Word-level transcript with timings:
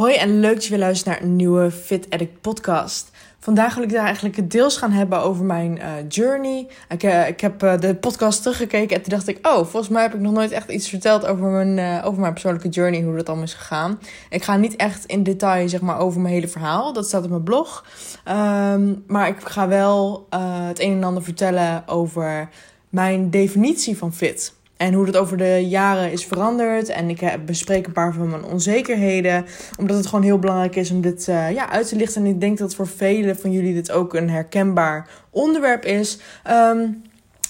Hoi 0.00 0.14
en 0.14 0.40
leuk 0.40 0.54
dat 0.54 0.64
je 0.64 0.70
weer 0.70 0.78
luistert 0.78 1.06
naar 1.06 1.22
een 1.22 1.36
nieuwe 1.36 1.70
Fit 1.70 2.10
Addict 2.10 2.40
podcast. 2.40 3.10
Vandaag 3.38 3.74
wil 3.74 3.84
ik 3.84 3.90
daar 3.90 4.04
eigenlijk 4.04 4.36
het 4.36 4.50
deels 4.50 4.76
gaan 4.76 4.90
hebben 4.90 5.22
over 5.22 5.44
mijn 5.44 5.76
uh, 5.76 5.92
journey. 6.08 6.66
Ik, 6.88 7.02
uh, 7.02 7.28
ik 7.28 7.40
heb 7.40 7.62
uh, 7.62 7.78
de 7.78 7.94
podcast 7.94 8.42
teruggekeken 8.42 8.96
en 8.96 9.02
toen 9.02 9.12
dacht 9.12 9.28
ik... 9.28 9.46
oh, 9.46 9.54
volgens 9.54 9.88
mij 9.88 10.02
heb 10.02 10.14
ik 10.14 10.20
nog 10.20 10.32
nooit 10.32 10.50
echt 10.50 10.70
iets 10.70 10.88
verteld 10.88 11.26
over 11.26 11.44
mijn, 11.44 12.02
over 12.02 12.20
mijn 12.20 12.32
persoonlijke 12.32 12.68
journey... 12.68 13.02
hoe 13.02 13.16
dat 13.16 13.26
allemaal 13.26 13.44
is 13.44 13.54
gegaan. 13.54 13.98
Ik 14.30 14.42
ga 14.42 14.56
niet 14.56 14.76
echt 14.76 15.04
in 15.04 15.22
detail 15.22 15.68
zeg 15.68 15.80
maar, 15.80 15.98
over 15.98 16.20
mijn 16.20 16.34
hele 16.34 16.48
verhaal. 16.48 16.92
Dat 16.92 17.06
staat 17.06 17.24
op 17.24 17.30
mijn 17.30 17.42
blog. 17.42 17.84
Um, 18.28 19.04
maar 19.06 19.28
ik 19.28 19.40
ga 19.40 19.68
wel 19.68 20.26
het 20.68 20.80
een 20.80 20.92
en 20.92 21.04
ander 21.04 21.22
vertellen 21.22 21.82
over 21.88 22.48
mijn 22.88 23.30
definitie 23.30 23.96
van 23.96 24.12
fit... 24.12 24.58
En 24.80 24.92
hoe 24.92 25.06
dat 25.06 25.16
over 25.16 25.36
de 25.36 25.66
jaren 25.68 26.12
is 26.12 26.24
veranderd. 26.24 26.88
En 26.88 27.08
ik 27.08 27.46
bespreek 27.46 27.86
een 27.86 27.92
paar 27.92 28.12
van 28.14 28.30
mijn 28.30 28.44
onzekerheden. 28.44 29.46
Omdat 29.78 29.96
het 29.96 30.06
gewoon 30.06 30.24
heel 30.24 30.38
belangrijk 30.38 30.76
is 30.76 30.90
om 30.90 31.00
dit 31.00 31.26
uh, 31.28 31.50
ja, 31.50 31.70
uit 31.70 31.88
te 31.88 31.96
lichten. 31.96 32.22
En 32.22 32.28
ik 32.28 32.40
denk 32.40 32.58
dat 32.58 32.74
voor 32.74 32.86
velen 32.86 33.36
van 33.38 33.52
jullie 33.52 33.74
dit 33.74 33.90
ook 33.90 34.14
een 34.14 34.30
herkenbaar 34.30 35.08
onderwerp 35.30 35.84
is. 35.84 36.18
Um, 36.50 37.02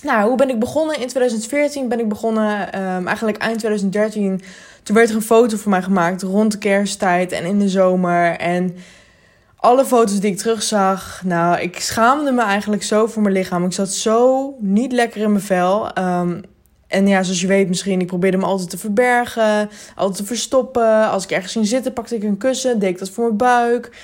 nou, 0.03 0.29
hoe 0.29 0.37
ben 0.37 0.49
ik 0.49 0.59
begonnen? 0.59 1.01
In 1.01 1.09
2014 1.09 1.89
ben 1.89 2.01
ik 2.01 2.09
begonnen. 2.09 2.81
Um, 2.85 3.07
eigenlijk 3.07 3.39
eind 3.39 3.59
2013. 3.59 4.41
Toen 4.83 4.97
werd 4.97 5.11
er 5.11 5.17
een 5.17 5.23
foto 5.23 5.57
van 5.57 5.71
mij 5.71 5.83
gemaakt 5.83 6.23
rond 6.23 6.53
de 6.53 6.59
kersttijd 6.59 7.33
en 7.33 7.45
in 7.45 7.59
de 7.59 7.69
zomer. 7.69 8.37
En 8.37 8.77
alle 9.57 9.85
foto's 9.85 10.21
die 10.21 10.31
ik 10.31 10.39
terugzag, 10.39 11.23
nou, 11.25 11.61
ik 11.61 11.81
schaamde 11.81 12.33
me 12.33 12.43
eigenlijk 12.43 12.83
zo 12.83 13.07
voor 13.07 13.23
mijn 13.23 13.35
lichaam. 13.35 13.65
Ik 13.65 13.73
zat 13.73 13.93
zo 13.93 14.55
niet 14.59 14.93
lekker 14.93 15.21
in 15.21 15.31
mijn 15.31 15.45
vel. 15.45 15.99
Um, 15.99 16.43
en 16.91 17.07
ja, 17.07 17.23
zoals 17.23 17.41
je 17.41 17.47
weet 17.47 17.69
misschien, 17.69 18.01
ik 18.01 18.07
probeerde 18.07 18.37
me 18.37 18.45
altijd 18.45 18.71
te 18.71 18.79
verbergen, 18.79 19.71
altijd 19.97 20.17
te 20.17 20.25
verstoppen. 20.25 21.11
Als 21.11 21.25
ik 21.25 21.31
ergens 21.31 21.53
ging 21.53 21.67
zitten, 21.67 21.93
pakte 21.93 22.17
ik 22.17 22.23
een 22.23 22.37
kussen, 22.37 22.79
deed 22.79 22.91
ik 22.91 22.99
dat 22.99 23.11
voor 23.11 23.25
mijn 23.25 23.37
buik. 23.37 23.97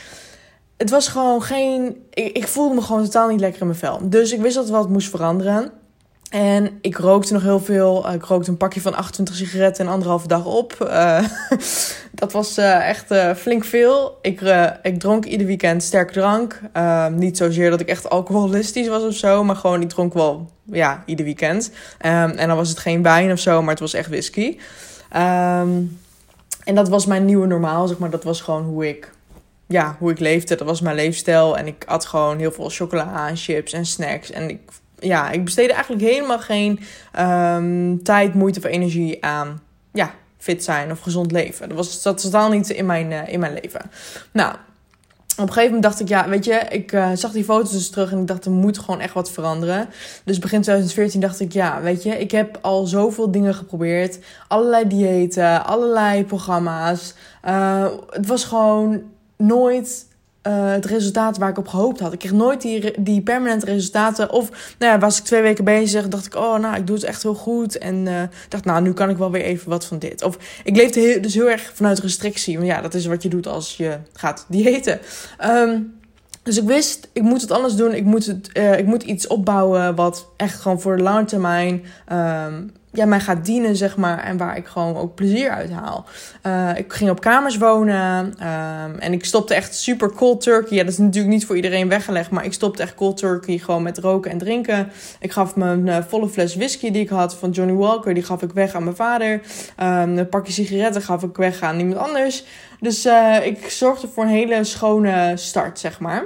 Het 0.76 0.90
was 0.90 1.08
gewoon 1.08 1.42
geen... 1.42 2.04
Ik, 2.10 2.36
ik 2.36 2.46
voelde 2.46 2.74
me 2.74 2.80
gewoon 2.80 3.04
totaal 3.04 3.28
niet 3.28 3.40
lekker 3.40 3.60
in 3.60 3.66
mijn 3.66 3.78
vel. 3.78 3.98
Dus 4.02 4.32
ik 4.32 4.40
wist 4.40 4.54
dat 4.54 4.68
wat 4.68 4.88
moest 4.88 5.10
veranderen. 5.10 5.72
En 6.30 6.78
ik 6.80 6.96
rookte 6.96 7.32
nog 7.32 7.42
heel 7.42 7.60
veel. 7.60 8.12
Ik 8.12 8.24
rookte 8.24 8.50
een 8.50 8.56
pakje 8.56 8.80
van 8.80 8.94
28 8.94 9.34
sigaretten 9.34 9.86
en 9.86 9.92
anderhalve 9.92 10.28
dag 10.28 10.44
op. 10.44 10.76
Uh, 10.82 11.24
dat 12.12 12.32
was 12.32 12.58
uh, 12.58 12.88
echt 12.88 13.38
flink 13.38 13.64
veel. 13.64 14.18
Ik, 14.22 14.40
ik 14.82 14.98
dronk 14.98 15.24
ieder 15.24 15.46
weekend 15.46 15.82
sterk 15.82 16.10
drank. 16.10 16.60
niet 17.10 17.36
zozeer 17.36 17.70
dat 17.70 17.80
ik 17.80 17.88
echt 17.88 18.10
alcoholistisch 18.10 18.88
was 18.88 19.02
of 19.02 19.14
zo. 19.14 19.44
Maar 19.44 19.56
gewoon, 19.56 19.82
ik 19.82 19.88
dronk 19.88 20.14
wel, 20.14 20.50
ja, 20.72 21.02
ieder 21.06 21.24
weekend. 21.24 21.70
Um, 21.70 22.30
en 22.30 22.48
dan 22.48 22.56
was 22.56 22.68
het 22.68 22.78
geen 22.78 23.02
wijn 23.02 23.32
of 23.32 23.38
zo, 23.38 23.60
maar 23.60 23.70
het 23.70 23.80
was 23.80 23.94
echt 23.94 24.08
whisky. 24.08 24.58
Um, 25.16 25.98
en 26.64 26.74
dat 26.74 26.88
was 26.88 27.06
mijn 27.06 27.24
nieuwe 27.24 27.46
normaal, 27.46 27.88
zeg 27.88 27.98
maar. 27.98 28.10
Dat 28.10 28.24
was 28.24 28.40
gewoon 28.40 28.64
hoe 28.64 28.88
ik 28.88 29.10
ja, 29.66 29.96
hoe 29.98 30.10
ik 30.10 30.18
leefde. 30.18 30.56
Dat 30.56 30.66
was 30.66 30.80
mijn 30.80 30.96
leefstijl. 30.96 31.58
En 31.58 31.66
ik 31.66 31.84
at 31.86 32.06
gewoon 32.06 32.38
heel 32.38 32.52
veel 32.52 32.68
chocola, 32.68 33.30
chips 33.34 33.72
en 33.72 33.86
snacks. 33.86 34.30
En 34.30 34.48
ik 34.48 34.60
ja, 34.98 35.30
ik 35.30 35.44
besteedde 35.44 35.72
eigenlijk 35.72 36.02
helemaal 36.04 36.38
geen 36.38 36.80
um, 37.18 38.02
tijd, 38.02 38.34
moeite 38.34 38.58
of 38.58 38.64
energie 38.64 39.24
aan 39.24 39.62
ja, 39.92 40.14
fit 40.38 40.64
zijn 40.64 40.90
of 40.90 41.00
gezond 41.00 41.32
leven. 41.32 41.68
Dat 41.68 41.76
was 41.76 42.02
dat 42.02 42.20
totaal 42.20 42.50
niet 42.50 42.70
in 42.70 42.86
mijn, 42.86 43.10
uh, 43.10 43.28
in 43.28 43.40
mijn 43.40 43.58
leven. 43.62 43.80
Nou, 44.32 44.54
op 45.36 45.42
een 45.42 45.52
gegeven 45.52 45.74
moment 45.74 45.82
dacht 45.82 46.00
ik, 46.00 46.08
ja, 46.08 46.28
weet 46.28 46.44
je, 46.44 46.54
ik 46.54 46.92
uh, 46.92 47.10
zag 47.14 47.32
die 47.32 47.44
foto's 47.44 47.72
dus 47.72 47.90
terug 47.90 48.12
en 48.12 48.20
ik 48.20 48.26
dacht, 48.26 48.44
er 48.44 48.50
moet 48.50 48.78
gewoon 48.78 49.00
echt 49.00 49.14
wat 49.14 49.30
veranderen. 49.30 49.88
Dus 50.24 50.38
begin 50.38 50.60
2014 50.60 51.20
dacht 51.20 51.40
ik, 51.40 51.52
ja, 51.52 51.80
weet 51.80 52.02
je, 52.02 52.10
ik 52.18 52.30
heb 52.30 52.58
al 52.60 52.86
zoveel 52.86 53.30
dingen 53.30 53.54
geprobeerd. 53.54 54.18
Allerlei 54.48 54.86
diëten, 54.86 55.64
allerlei 55.66 56.24
programma's. 56.24 57.14
Uh, 57.44 57.86
het 58.10 58.26
was 58.26 58.44
gewoon 58.44 59.02
nooit 59.36 60.06
uh, 60.46 60.70
het 60.70 60.84
resultaat 60.84 61.38
waar 61.38 61.48
ik 61.48 61.58
op 61.58 61.68
gehoopt 61.68 62.00
had. 62.00 62.12
Ik 62.12 62.18
kreeg 62.18 62.32
nooit 62.32 62.60
die, 62.62 63.02
die 63.02 63.22
permanente 63.22 63.66
resultaten. 63.66 64.32
Of 64.32 64.74
nou 64.78 64.92
ja, 64.92 64.98
was 64.98 65.18
ik 65.18 65.24
twee 65.24 65.42
weken 65.42 65.64
bezig, 65.64 66.08
dacht 66.08 66.26
ik, 66.26 66.34
oh, 66.34 66.58
nou, 66.58 66.76
ik 66.76 66.86
doe 66.86 66.96
het 66.96 67.04
echt 67.04 67.22
heel 67.22 67.34
goed. 67.34 67.78
En 67.78 68.06
uh, 68.06 68.22
dacht, 68.48 68.64
nou, 68.64 68.82
nu 68.82 68.92
kan 68.92 69.10
ik 69.10 69.16
wel 69.16 69.30
weer 69.30 69.42
even 69.42 69.70
wat 69.70 69.84
van 69.84 69.98
dit. 69.98 70.22
Of 70.22 70.38
ik 70.64 70.76
leefde 70.76 71.00
heel, 71.00 71.20
dus 71.20 71.34
heel 71.34 71.50
erg 71.50 71.70
vanuit 71.74 71.98
restrictie. 71.98 72.56
Want 72.56 72.68
ja, 72.68 72.80
dat 72.80 72.94
is 72.94 73.06
wat 73.06 73.22
je 73.22 73.28
doet 73.28 73.46
als 73.46 73.76
je 73.76 73.98
gaat 74.12 74.44
diëten. 74.48 75.00
Um, 75.44 75.94
dus 76.42 76.56
ik 76.56 76.64
wist, 76.64 77.08
ik 77.12 77.22
moet 77.22 77.40
het 77.40 77.50
anders 77.50 77.74
doen. 77.74 77.94
Ik 77.94 78.04
moet, 78.04 78.26
het, 78.26 78.50
uh, 78.52 78.78
ik 78.78 78.86
moet 78.86 79.02
iets 79.02 79.26
opbouwen 79.26 79.94
wat 79.94 80.26
echt 80.36 80.60
gewoon 80.60 80.80
voor 80.80 80.96
de 80.96 81.02
lange 81.02 81.24
termijn 81.24 81.84
um, 82.12 82.72
ja, 82.96 83.04
mij 83.06 83.20
gaat 83.20 83.44
dienen, 83.44 83.76
zeg 83.76 83.96
maar. 83.96 84.24
En 84.24 84.36
waar 84.36 84.56
ik 84.56 84.66
gewoon 84.66 84.96
ook 84.96 85.14
plezier 85.14 85.50
uit 85.50 85.70
haal. 85.70 86.04
Uh, 86.46 86.70
ik 86.76 86.92
ging 86.92 87.10
op 87.10 87.20
kamers 87.20 87.56
wonen. 87.56 88.24
Um, 88.26 88.98
en 88.98 89.12
ik 89.12 89.24
stopte 89.24 89.54
echt 89.54 89.74
super 89.74 90.12
cold 90.12 90.40
turkey. 90.40 90.76
Ja, 90.76 90.82
dat 90.82 90.92
is 90.92 90.98
natuurlijk 90.98 91.32
niet 91.34 91.46
voor 91.46 91.56
iedereen 91.56 91.88
weggelegd. 91.88 92.30
Maar 92.30 92.44
ik 92.44 92.52
stopte 92.52 92.82
echt 92.82 92.94
cold 92.94 93.16
turkey 93.16 93.58
gewoon 93.58 93.82
met 93.82 93.98
roken 93.98 94.30
en 94.30 94.38
drinken. 94.38 94.88
Ik 95.20 95.32
gaf 95.32 95.56
mijn 95.56 95.86
uh, 95.86 95.96
volle 96.08 96.28
fles 96.28 96.56
whisky 96.56 96.90
die 96.90 97.02
ik 97.02 97.08
had 97.08 97.34
van 97.34 97.50
Johnny 97.50 97.74
Walker. 97.74 98.14
Die 98.14 98.22
gaf 98.22 98.42
ik 98.42 98.52
weg 98.52 98.74
aan 98.74 98.84
mijn 98.84 98.96
vader. 98.96 99.32
Um, 99.80 100.18
een 100.18 100.28
pakje 100.28 100.52
sigaretten 100.52 101.02
gaf 101.02 101.22
ik 101.22 101.36
weg 101.36 101.62
aan 101.62 101.78
iemand 101.78 101.98
anders. 101.98 102.44
Dus 102.80 103.06
uh, 103.06 103.46
ik 103.46 103.70
zorgde 103.70 104.08
voor 104.08 104.24
een 104.24 104.30
hele 104.30 104.64
schone 104.64 105.32
start, 105.34 105.78
zeg 105.78 106.00
maar. 106.00 106.24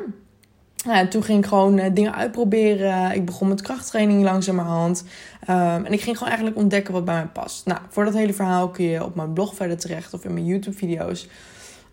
Ja, 0.85 1.09
toen 1.09 1.23
ging 1.23 1.39
ik 1.39 1.49
gewoon 1.49 1.79
uh, 1.79 1.87
dingen 1.93 2.15
uitproberen. 2.15 3.15
Ik 3.15 3.25
begon 3.25 3.49
met 3.49 3.63
krachttraining 3.63 4.23
langzamerhand. 4.23 5.05
Um, 5.51 5.85
en 5.85 5.93
ik 5.93 6.01
ging 6.01 6.17
gewoon 6.17 6.33
eigenlijk 6.33 6.63
ontdekken 6.63 6.93
wat 6.93 7.05
bij 7.05 7.15
mij 7.15 7.27
past. 7.27 7.67
Nou, 7.67 7.81
voor 7.89 8.05
dat 8.05 8.15
hele 8.15 8.33
verhaal 8.33 8.69
kun 8.69 8.85
je 8.85 9.05
op 9.05 9.15
mijn 9.15 9.33
blog 9.33 9.55
verder 9.55 9.79
terecht 9.79 10.15
of 10.15 10.25
in 10.25 10.33
mijn 10.33 10.47
YouTube-video's. 10.47 11.29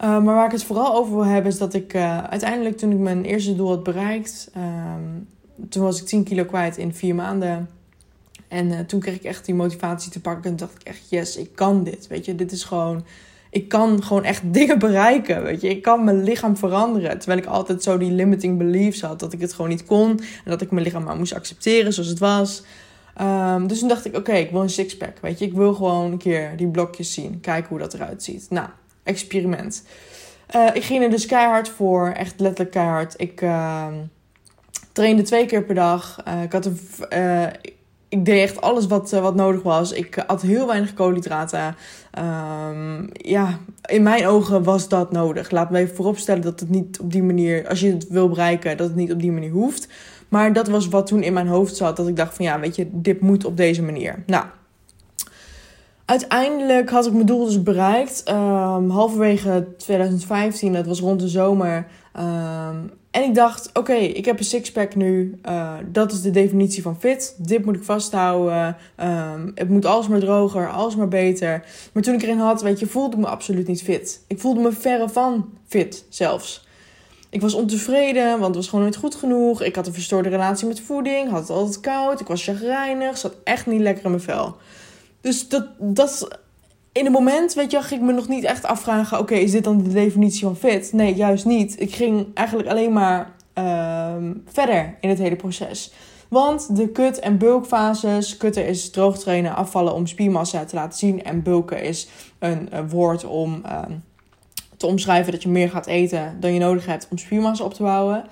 Uh, 0.01 0.09
maar 0.09 0.35
waar 0.35 0.45
ik 0.45 0.51
het 0.51 0.63
vooral 0.63 0.95
over 0.95 1.13
wil 1.13 1.25
hebben 1.25 1.51
is 1.51 1.57
dat 1.57 1.73
ik 1.73 1.93
uh, 1.93 2.23
uiteindelijk 2.23 2.77
toen 2.77 2.91
ik 2.91 2.97
mijn 2.97 3.25
eerste 3.25 3.55
doel 3.55 3.69
had 3.69 3.83
bereikt... 3.83 4.51
Um, 4.57 5.27
toen 5.69 5.83
was 5.83 6.01
ik 6.01 6.07
10 6.07 6.23
kilo 6.23 6.45
kwijt 6.45 6.77
in 6.77 6.93
vier 6.93 7.15
maanden. 7.15 7.69
En 8.47 8.85
toen 8.85 8.99
kreeg 8.99 9.15
ik 9.15 9.23
echt 9.23 9.45
die 9.45 9.55
motivatie 9.55 10.11
te 10.11 10.21
pakken 10.21 10.51
en 10.51 10.57
dacht 10.57 10.73
ik 10.73 10.83
echt, 10.83 11.09
yes, 11.09 11.37
ik 11.37 11.55
kan 11.55 11.83
dit. 11.83 12.07
Weet 12.07 12.25
je, 12.25 12.35
dit 12.35 12.51
is 12.51 12.63
gewoon 12.63 13.05
ik 13.49 13.67
kan 13.67 14.03
gewoon 14.03 14.23
echt 14.23 14.41
dingen 14.53 14.79
bereiken. 14.79 15.43
Weet 15.43 15.61
je, 15.61 15.69
ik 15.69 15.81
kan 15.81 16.03
mijn 16.03 16.23
lichaam 16.23 16.57
veranderen. 16.57 17.17
Terwijl 17.17 17.39
ik 17.39 17.45
altijd 17.45 17.83
zo 17.83 17.97
die 17.97 18.11
limiting 18.11 18.57
beliefs 18.57 19.01
had 19.01 19.19
dat 19.19 19.33
ik 19.33 19.41
het 19.41 19.53
gewoon 19.53 19.69
niet 19.69 19.85
kon 19.85 20.09
en 20.09 20.51
dat 20.51 20.61
ik 20.61 20.71
mijn 20.71 20.83
lichaam 20.83 21.03
maar 21.03 21.17
moest 21.17 21.33
accepteren 21.33 21.93
zoals 21.93 22.09
het 22.09 22.19
was. 22.19 22.63
Um, 23.21 23.67
dus 23.67 23.79
toen 23.79 23.87
dacht 23.87 24.05
ik, 24.05 24.15
oké, 24.15 24.33
ik 24.33 24.51
wil 24.51 24.61
een 24.61 24.69
sixpack. 24.69 25.17
Weet 25.21 25.39
je, 25.39 25.45
ik 25.45 25.53
wil 25.53 25.73
gewoon 25.73 26.11
een 26.11 26.17
keer 26.17 26.57
die 26.57 26.67
blokjes 26.67 27.13
zien, 27.13 27.39
kijken 27.39 27.69
hoe 27.69 27.79
dat 27.79 27.93
eruit 27.93 28.23
ziet. 28.23 28.45
Nou, 28.49 28.67
experiment. 29.03 29.83
Uh, 30.55 30.69
ik 30.73 30.83
ging 30.83 31.03
er 31.03 31.09
dus 31.09 31.25
keihard 31.25 31.69
voor, 31.69 32.09
echt 32.09 32.39
letterlijk 32.39 32.71
keihard. 32.71 33.13
Ik 33.17 33.41
uh, 33.41 33.87
trainde 34.91 35.21
twee 35.21 35.45
keer 35.45 35.63
per 35.63 35.75
dag. 35.75 36.23
Uh, 36.27 36.43
ik 36.43 36.51
had 36.51 36.65
een, 36.65 36.79
uh, 37.13 37.47
ik 38.17 38.25
deed 38.25 38.41
echt 38.41 38.61
alles 38.61 38.87
wat, 38.87 39.11
wat 39.11 39.35
nodig 39.35 39.63
was. 39.63 39.91
Ik 39.91 40.23
at 40.27 40.41
heel 40.41 40.67
weinig 40.67 40.93
koolhydraten. 40.93 41.75
Um, 42.19 43.09
ja, 43.11 43.59
in 43.85 44.03
mijn 44.03 44.27
ogen 44.27 44.63
was 44.63 44.89
dat 44.89 45.11
nodig. 45.11 45.51
Laat 45.51 45.69
me 45.69 45.77
even 45.77 45.95
vooropstellen 45.95 46.41
dat 46.41 46.59
het 46.59 46.69
niet 46.69 46.99
op 46.99 47.11
die 47.11 47.23
manier, 47.23 47.67
als 47.67 47.79
je 47.79 47.91
het 47.91 48.07
wil 48.09 48.29
bereiken, 48.29 48.77
dat 48.77 48.87
het 48.87 48.95
niet 48.95 49.11
op 49.11 49.19
die 49.19 49.31
manier 49.31 49.51
hoeft. 49.51 49.87
Maar 50.29 50.53
dat 50.53 50.67
was 50.67 50.87
wat 50.87 51.07
toen 51.07 51.23
in 51.23 51.33
mijn 51.33 51.47
hoofd 51.47 51.75
zat. 51.75 51.97
Dat 51.97 52.07
ik 52.07 52.15
dacht 52.15 52.35
van 52.35 52.45
ja, 52.45 52.59
weet 52.59 52.75
je, 52.75 52.87
dit 52.91 53.21
moet 53.21 53.45
op 53.45 53.57
deze 53.57 53.83
manier. 53.83 54.23
Nou, 54.25 54.45
uiteindelijk 56.05 56.89
had 56.89 57.05
ik 57.05 57.13
mijn 57.13 57.25
doel 57.25 57.45
dus 57.45 57.63
bereikt. 57.63 58.23
Um, 58.29 58.89
halverwege 58.89 59.67
2015, 59.77 60.73
dat 60.73 60.85
was 60.85 60.99
rond 60.99 61.19
de 61.19 61.27
zomer. 61.27 61.87
Um, 62.19 62.91
en 63.17 63.23
ik 63.23 63.35
dacht, 63.35 63.69
oké, 63.73 63.93
ik 63.93 64.25
heb 64.25 64.39
een 64.39 64.45
sixpack 64.45 64.95
nu. 64.95 65.39
Uh, 65.45 65.73
dat 65.91 66.11
is 66.11 66.21
de 66.21 66.31
definitie 66.31 66.81
van 66.81 66.99
fit. 66.99 67.35
Dit 67.37 67.65
moet 67.65 67.75
ik 67.75 67.83
vasthouden. 67.83 68.77
Um, 68.99 69.51
het 69.55 69.69
moet 69.69 69.85
alsmaar 69.85 70.19
droger, 70.19 70.71
alsmaar 70.71 71.07
beter. 71.07 71.65
Maar 71.93 72.03
toen 72.03 72.13
ik 72.13 72.21
erin 72.21 72.37
had, 72.37 72.61
weet 72.61 72.79
je, 72.79 72.87
voelde 72.87 73.15
ik 73.15 73.21
me 73.21 73.27
absoluut 73.27 73.67
niet 73.67 73.83
fit. 73.83 74.23
Ik 74.27 74.39
voelde 74.39 74.59
me 74.59 74.71
verre 74.71 75.09
van 75.09 75.49
fit 75.67 76.05
zelfs. 76.09 76.67
Ik 77.29 77.41
was 77.41 77.53
ontevreden, 77.53 78.29
want 78.29 78.45
het 78.45 78.55
was 78.55 78.67
gewoon 78.67 78.85
niet 78.85 78.95
goed 78.95 79.15
genoeg. 79.15 79.61
Ik 79.61 79.75
had 79.75 79.87
een 79.87 79.93
verstoorde 79.93 80.29
relatie 80.29 80.67
met 80.67 80.79
voeding, 80.79 81.29
had 81.29 81.41
het 81.41 81.49
altijd 81.49 81.79
koud. 81.79 82.19
Ik 82.19 82.27
was 82.27 82.43
chagrijnig, 82.43 83.17
zat 83.17 83.35
echt 83.43 83.65
niet 83.65 83.81
lekker 83.81 84.03
in 84.03 84.09
mijn 84.09 84.23
vel. 84.23 84.55
Dus 85.21 85.49
dat, 85.49 85.67
dat 85.79 86.39
in 86.97 87.03
het 87.03 87.13
moment, 87.13 87.53
weet 87.53 87.71
je, 87.71 87.81
ging 87.81 88.01
ik 88.01 88.07
me 88.07 88.13
nog 88.13 88.27
niet 88.27 88.43
echt 88.43 88.65
afvragen: 88.65 89.19
oké, 89.19 89.35
is 89.35 89.51
dit 89.51 89.63
dan 89.63 89.83
de 89.83 89.93
definitie 89.93 90.41
van 90.41 90.55
fit? 90.55 90.93
Nee, 90.93 91.15
juist 91.15 91.45
niet. 91.45 91.81
Ik 91.81 91.95
ging 91.95 92.27
eigenlijk 92.33 92.69
alleen 92.69 92.93
maar 92.93 93.31
uh, 93.57 94.13
verder 94.45 94.95
in 95.01 95.09
het 95.09 95.17
hele 95.17 95.35
proces. 95.35 95.93
Want 96.27 96.75
de 96.75 96.89
kut- 96.89 97.19
en 97.19 97.37
bulkfases, 97.37 98.37
kutten 98.37 98.67
is 98.67 98.89
droog 98.89 99.17
trainen, 99.17 99.55
afvallen 99.55 99.93
om 99.93 100.07
spiermassa 100.07 100.65
te 100.65 100.75
laten 100.75 100.97
zien. 100.97 101.23
En 101.23 101.43
bulken 101.43 101.83
is 101.83 102.07
een, 102.39 102.67
een 102.69 102.89
woord 102.89 103.25
om 103.25 103.61
uh, 103.65 103.81
te 104.77 104.87
omschrijven 104.87 105.31
dat 105.31 105.43
je 105.43 105.49
meer 105.49 105.69
gaat 105.69 105.87
eten 105.87 106.37
dan 106.39 106.53
je 106.53 106.59
nodig 106.59 106.85
hebt 106.85 107.07
om 107.11 107.17
spiermassa 107.17 107.63
op 107.63 107.73
te 107.73 107.83
bouwen 107.83 108.23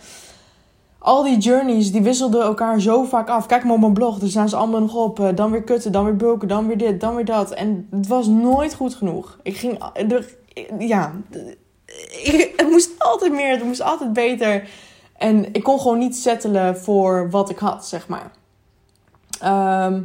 al 1.00 1.24
die 1.24 1.38
journeys, 1.38 1.92
die 1.92 2.02
wisselden 2.02 2.42
elkaar 2.42 2.80
zo 2.80 3.04
vaak 3.04 3.30
af. 3.30 3.46
Kijk 3.46 3.64
maar 3.64 3.74
op 3.74 3.80
mijn 3.80 3.94
blog, 3.94 4.20
daar 4.20 4.30
staan 4.30 4.50
ze 4.50 4.56
allemaal 4.56 4.82
nog 4.82 4.96
op. 4.96 5.20
Eh, 5.20 5.36
dan 5.36 5.52
weer 5.52 5.64
kutten, 5.64 5.92
dan 5.92 6.06
weer 6.06 6.16
bulken, 6.16 6.48
dan 6.48 6.68
weer 6.68 6.78
dit, 6.78 7.02
dan 7.02 7.16
weer 7.16 7.26
dat. 7.26 7.52
En 7.52 7.88
het 7.92 8.08
was 8.08 8.28
nooit 8.28 8.74
goed 8.74 8.96
genoeg. 8.96 9.40
Ik 9.44 9.58
ging, 9.58 9.80
ja, 10.80 11.14
het 12.56 12.70
moest 12.70 12.90
altijd 12.98 13.32
meer, 13.32 13.52
het 13.52 13.64
moest 13.64 13.82
altijd 13.82 14.14
beter. 14.14 14.70
En 15.18 15.54
ik 15.54 15.64
kon 15.64 15.80
gewoon 15.80 15.98
niet 15.98 16.16
settelen 16.16 16.78
voor 16.78 17.30
wat 17.30 17.50
ik 17.50 17.58
had, 17.58 17.86
zeg 17.86 18.08
maar. 18.08 18.32
Ehm, 19.40 20.02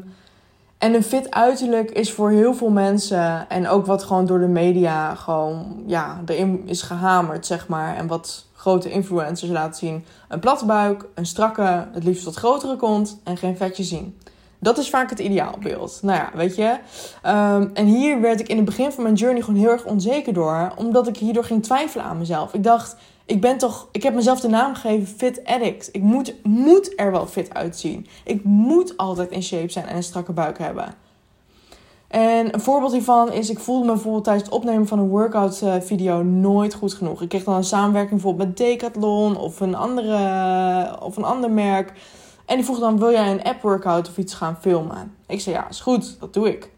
en 0.79 0.95
een 0.95 1.03
fit 1.03 1.31
uiterlijk 1.31 1.91
is 1.91 2.13
voor 2.13 2.31
heel 2.31 2.55
veel 2.55 2.71
mensen, 2.71 3.49
en 3.49 3.69
ook 3.69 3.87
wat 3.87 4.03
gewoon 4.03 4.27
door 4.27 4.39
de 4.39 4.47
media 4.47 5.15
gewoon, 5.15 5.83
ja, 5.87 6.21
erin 6.27 6.63
is 6.67 6.83
gehamerd, 6.83 7.47
zeg 7.47 7.69
maar. 7.69 7.97
En 7.97 8.07
wat 8.07 8.47
grote 8.61 8.91
influencers 8.91 9.51
laten 9.51 9.75
zien. 9.75 10.05
Een 10.29 10.41
platte 10.41 10.65
buik, 10.65 11.09
een 11.15 11.27
strakke, 11.27 11.89
het 11.93 12.05
liefst 12.05 12.25
wat 12.25 12.35
grotere 12.35 12.77
kont 12.77 13.21
en 13.25 13.37
geen 13.37 13.57
vetje 13.57 13.83
zien. 13.83 14.19
Dat 14.59 14.79
is 14.79 14.91
vaak 14.91 15.11
het 15.11 15.19
ideaalbeeld. 15.19 15.99
Nou 16.03 16.19
ja, 16.19 16.31
weet 16.35 16.57
je. 16.57 16.79
Ehm, 17.23 17.69
en 17.75 17.87
hier 17.87 18.21
werd 18.21 18.41
ik 18.41 18.49
in 18.49 18.57
het 18.57 18.65
begin 18.65 18.93
van 18.93 19.03
mijn 19.03 19.15
journey 19.15 19.43
gewoon 19.43 19.61
heel 19.61 19.71
erg 19.71 19.85
onzeker 19.85 20.33
door. 20.33 20.73
Omdat 20.77 21.09
ik 21.09 21.17
hierdoor 21.17 21.45
ging 21.45 21.63
twijfelen 21.63 22.05
aan 22.05 22.19
mezelf. 22.19 22.55
Ik 22.55 22.63
dacht, 22.63 22.97
ik 23.25 23.41
ben 23.41 23.59
toch... 23.59 23.89
Ik 23.93 24.03
heb 24.03 24.15
mezelf 24.15 24.41
de 24.41 24.49
naam 24.49 24.75
gegeven 24.75 25.17
Fit 25.17 25.45
Addict. 25.45 25.89
Ik 25.93 26.03
moet, 26.03 26.35
moet 26.43 26.93
er 26.97 27.11
wel 27.11 27.27
fit 27.27 27.55
uitzien. 27.55 28.07
Ik 28.25 28.45
moet 28.45 28.97
altijd 28.97 29.31
in 29.31 29.43
shape 29.43 29.73
zijn 29.73 29.87
en 29.87 29.97
een 29.97 30.03
strakke 30.03 30.33
buik 30.33 30.59
hebben. 30.59 30.95
En 32.11 32.55
een 32.55 32.61
voorbeeld 32.61 32.93
hiervan 32.93 33.33
is, 33.33 33.51
ik 33.51 33.59
voelde 33.59 33.87
me 33.87 33.93
bijvoorbeeld 33.93 34.25
tijdens 34.25 34.45
het 34.45 34.55
opnemen 34.55 34.87
van 34.87 34.99
een 34.99 35.09
workout 35.09 35.63
eh, 35.63 35.75
video 35.81 36.23
nooit 36.23 36.75
goed 36.75 36.95
genoeg. 36.95 37.23
Ik 37.23 37.29
kreeg 37.29 37.45
dan 37.45 37.55
een 37.55 37.65
samenwerking 37.65 38.21
bijvoorbeeld 38.21 38.49
met 38.49 38.57
Decathlon 38.57 39.37
of 39.37 39.61
een, 39.61 39.75
andere, 39.75 41.01
of 41.03 41.17
een 41.17 41.25
ander 41.25 41.51
merk. 41.51 41.93
En 42.47 42.57
die 42.57 42.65
vroeg 42.65 42.79
dan, 42.79 42.99
wil 42.99 43.11
jij 43.11 43.31
een 43.31 43.43
app 43.43 43.63
workout 43.63 44.09
of 44.09 44.19
iets 44.19 44.35
gaan 44.35 44.57
filmen? 44.61 45.15
Ik 45.27 45.41
zei, 45.41 45.57
ja, 45.57 45.69
is 45.69 45.81
goed, 45.81 46.21
dat 46.21 46.35
doe 46.35 46.49
ik. 46.49 46.71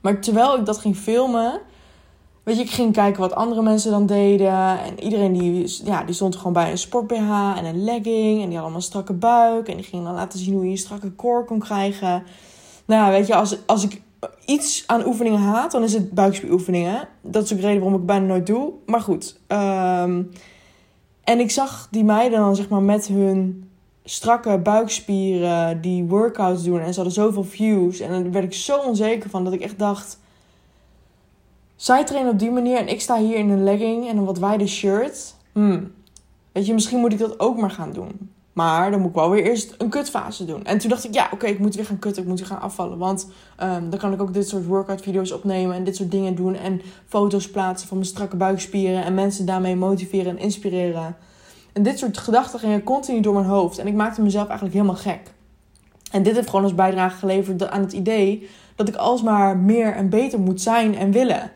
Maar 0.00 0.20
terwijl 0.20 0.58
ik 0.58 0.66
dat 0.66 0.78
ging 0.78 0.96
filmen, 0.96 1.60
weet 2.42 2.56
je, 2.56 2.62
ik 2.62 2.70
ging 2.70 2.92
kijken 2.92 3.20
wat 3.20 3.34
andere 3.34 3.62
mensen 3.62 3.90
dan 3.90 4.06
deden. 4.06 4.78
En 4.78 5.02
iedereen 5.02 5.32
die, 5.32 5.80
ja, 5.84 6.04
die 6.04 6.14
stond 6.14 6.36
gewoon 6.36 6.52
bij 6.52 6.70
een 6.70 6.78
sport 6.78 7.06
BH 7.06 7.56
en 7.56 7.64
een 7.64 7.84
legging. 7.84 8.42
En 8.42 8.46
die 8.46 8.54
had 8.54 8.62
allemaal 8.62 8.80
strakke 8.80 9.12
buik. 9.12 9.68
En 9.68 9.76
die 9.76 9.84
gingen 9.84 10.04
dan 10.04 10.14
laten 10.14 10.38
zien 10.38 10.54
hoe 10.54 10.64
je 10.64 10.70
een 10.70 10.78
strakke 10.78 11.14
core 11.16 11.44
kon 11.44 11.58
krijgen. 11.58 12.22
Nou, 12.84 13.10
weet 13.10 13.26
je, 13.26 13.34
als, 13.34 13.56
als 13.66 13.84
ik 13.84 14.01
iets 14.44 14.84
aan 14.86 15.06
oefeningen 15.06 15.40
haat, 15.40 15.72
dan 15.72 15.82
is 15.82 15.92
het 15.92 16.10
buikspieroefeningen. 16.10 17.08
Dat 17.20 17.44
is 17.44 17.52
ook 17.52 17.60
de 17.60 17.66
reden 17.66 17.82
waarom 17.82 18.00
ik 18.00 18.06
bijna 18.06 18.26
nooit 18.26 18.46
doe. 18.46 18.72
Maar 18.86 19.00
goed. 19.00 19.40
Um, 19.48 20.30
en 21.24 21.40
ik 21.40 21.50
zag 21.50 21.88
die 21.90 22.04
meiden 22.04 22.38
dan 22.38 22.56
zeg 22.56 22.68
maar 22.68 22.82
met 22.82 23.06
hun 23.06 23.70
strakke 24.04 24.58
buikspieren 24.58 25.80
die 25.80 26.04
workouts 26.04 26.64
doen. 26.64 26.80
En 26.80 26.88
ze 26.88 26.94
hadden 26.94 27.12
zoveel 27.12 27.44
views. 27.44 28.00
En 28.00 28.10
dan 28.10 28.32
werd 28.32 28.44
ik 28.44 28.54
zo 28.54 28.78
onzeker 28.78 29.30
van 29.30 29.44
dat 29.44 29.52
ik 29.52 29.60
echt 29.60 29.78
dacht... 29.78 30.20
Zij 31.76 32.04
trainen 32.04 32.32
op 32.32 32.38
die 32.38 32.50
manier 32.50 32.76
en 32.76 32.88
ik 32.88 33.00
sta 33.00 33.18
hier 33.18 33.36
in 33.36 33.50
een 33.50 33.64
legging 33.64 34.08
en 34.08 34.16
een 34.16 34.24
wat 34.24 34.38
wijde 34.38 34.66
shirt. 34.66 35.34
Hmm. 35.52 35.92
Weet 36.52 36.66
je, 36.66 36.72
misschien 36.72 36.98
moet 36.98 37.12
ik 37.12 37.18
dat 37.18 37.40
ook 37.40 37.56
maar 37.56 37.70
gaan 37.70 37.92
doen. 37.92 38.30
Maar 38.52 38.90
dan 38.90 39.00
moet 39.00 39.08
ik 39.08 39.14
wel 39.14 39.30
weer 39.30 39.44
eerst 39.44 39.74
een 39.78 39.88
kutfase 39.88 40.44
doen. 40.44 40.64
En 40.64 40.78
toen 40.78 40.90
dacht 40.90 41.04
ik, 41.04 41.14
ja, 41.14 41.28
oké, 41.32 41.46
ik 41.46 41.58
moet 41.58 41.74
weer 41.74 41.84
gaan 41.84 41.98
kutten. 41.98 42.22
Ik 42.22 42.28
moet 42.28 42.38
weer 42.38 42.48
gaan 42.48 42.60
afvallen. 42.60 42.98
Want 42.98 43.28
um, 43.62 43.90
dan 43.90 43.98
kan 43.98 44.12
ik 44.12 44.22
ook 44.22 44.34
dit 44.34 44.48
soort 44.48 44.66
workout 44.66 45.00
video's 45.00 45.30
opnemen. 45.30 45.76
En 45.76 45.84
dit 45.84 45.96
soort 45.96 46.10
dingen 46.10 46.34
doen. 46.34 46.54
En 46.54 46.80
foto's 47.06 47.50
plaatsen 47.50 47.88
van 47.88 47.96
mijn 47.96 48.08
strakke 48.08 48.36
buikspieren. 48.36 49.04
En 49.04 49.14
mensen 49.14 49.46
daarmee 49.46 49.76
motiveren 49.76 50.36
en 50.36 50.38
inspireren. 50.38 51.16
En 51.72 51.82
dit 51.82 51.98
soort 51.98 52.18
gedachten 52.18 52.58
gingen 52.58 52.82
continu 52.82 53.20
door 53.20 53.34
mijn 53.34 53.46
hoofd. 53.46 53.78
En 53.78 53.86
ik 53.86 53.94
maakte 53.94 54.22
mezelf 54.22 54.46
eigenlijk 54.46 54.76
helemaal 54.76 54.96
gek. 55.02 55.20
En 56.10 56.22
dit 56.22 56.34
heeft 56.34 56.48
gewoon 56.48 56.64
als 56.64 56.74
bijdrage 56.74 57.18
geleverd 57.18 57.70
aan 57.70 57.80
het 57.80 57.92
idee 57.92 58.48
dat 58.76 58.88
ik 58.88 58.96
alsmaar 58.96 59.56
meer 59.56 59.94
en 59.94 60.08
beter 60.08 60.40
moet 60.40 60.60
zijn 60.60 60.96
en 60.96 61.12
willen. 61.12 61.50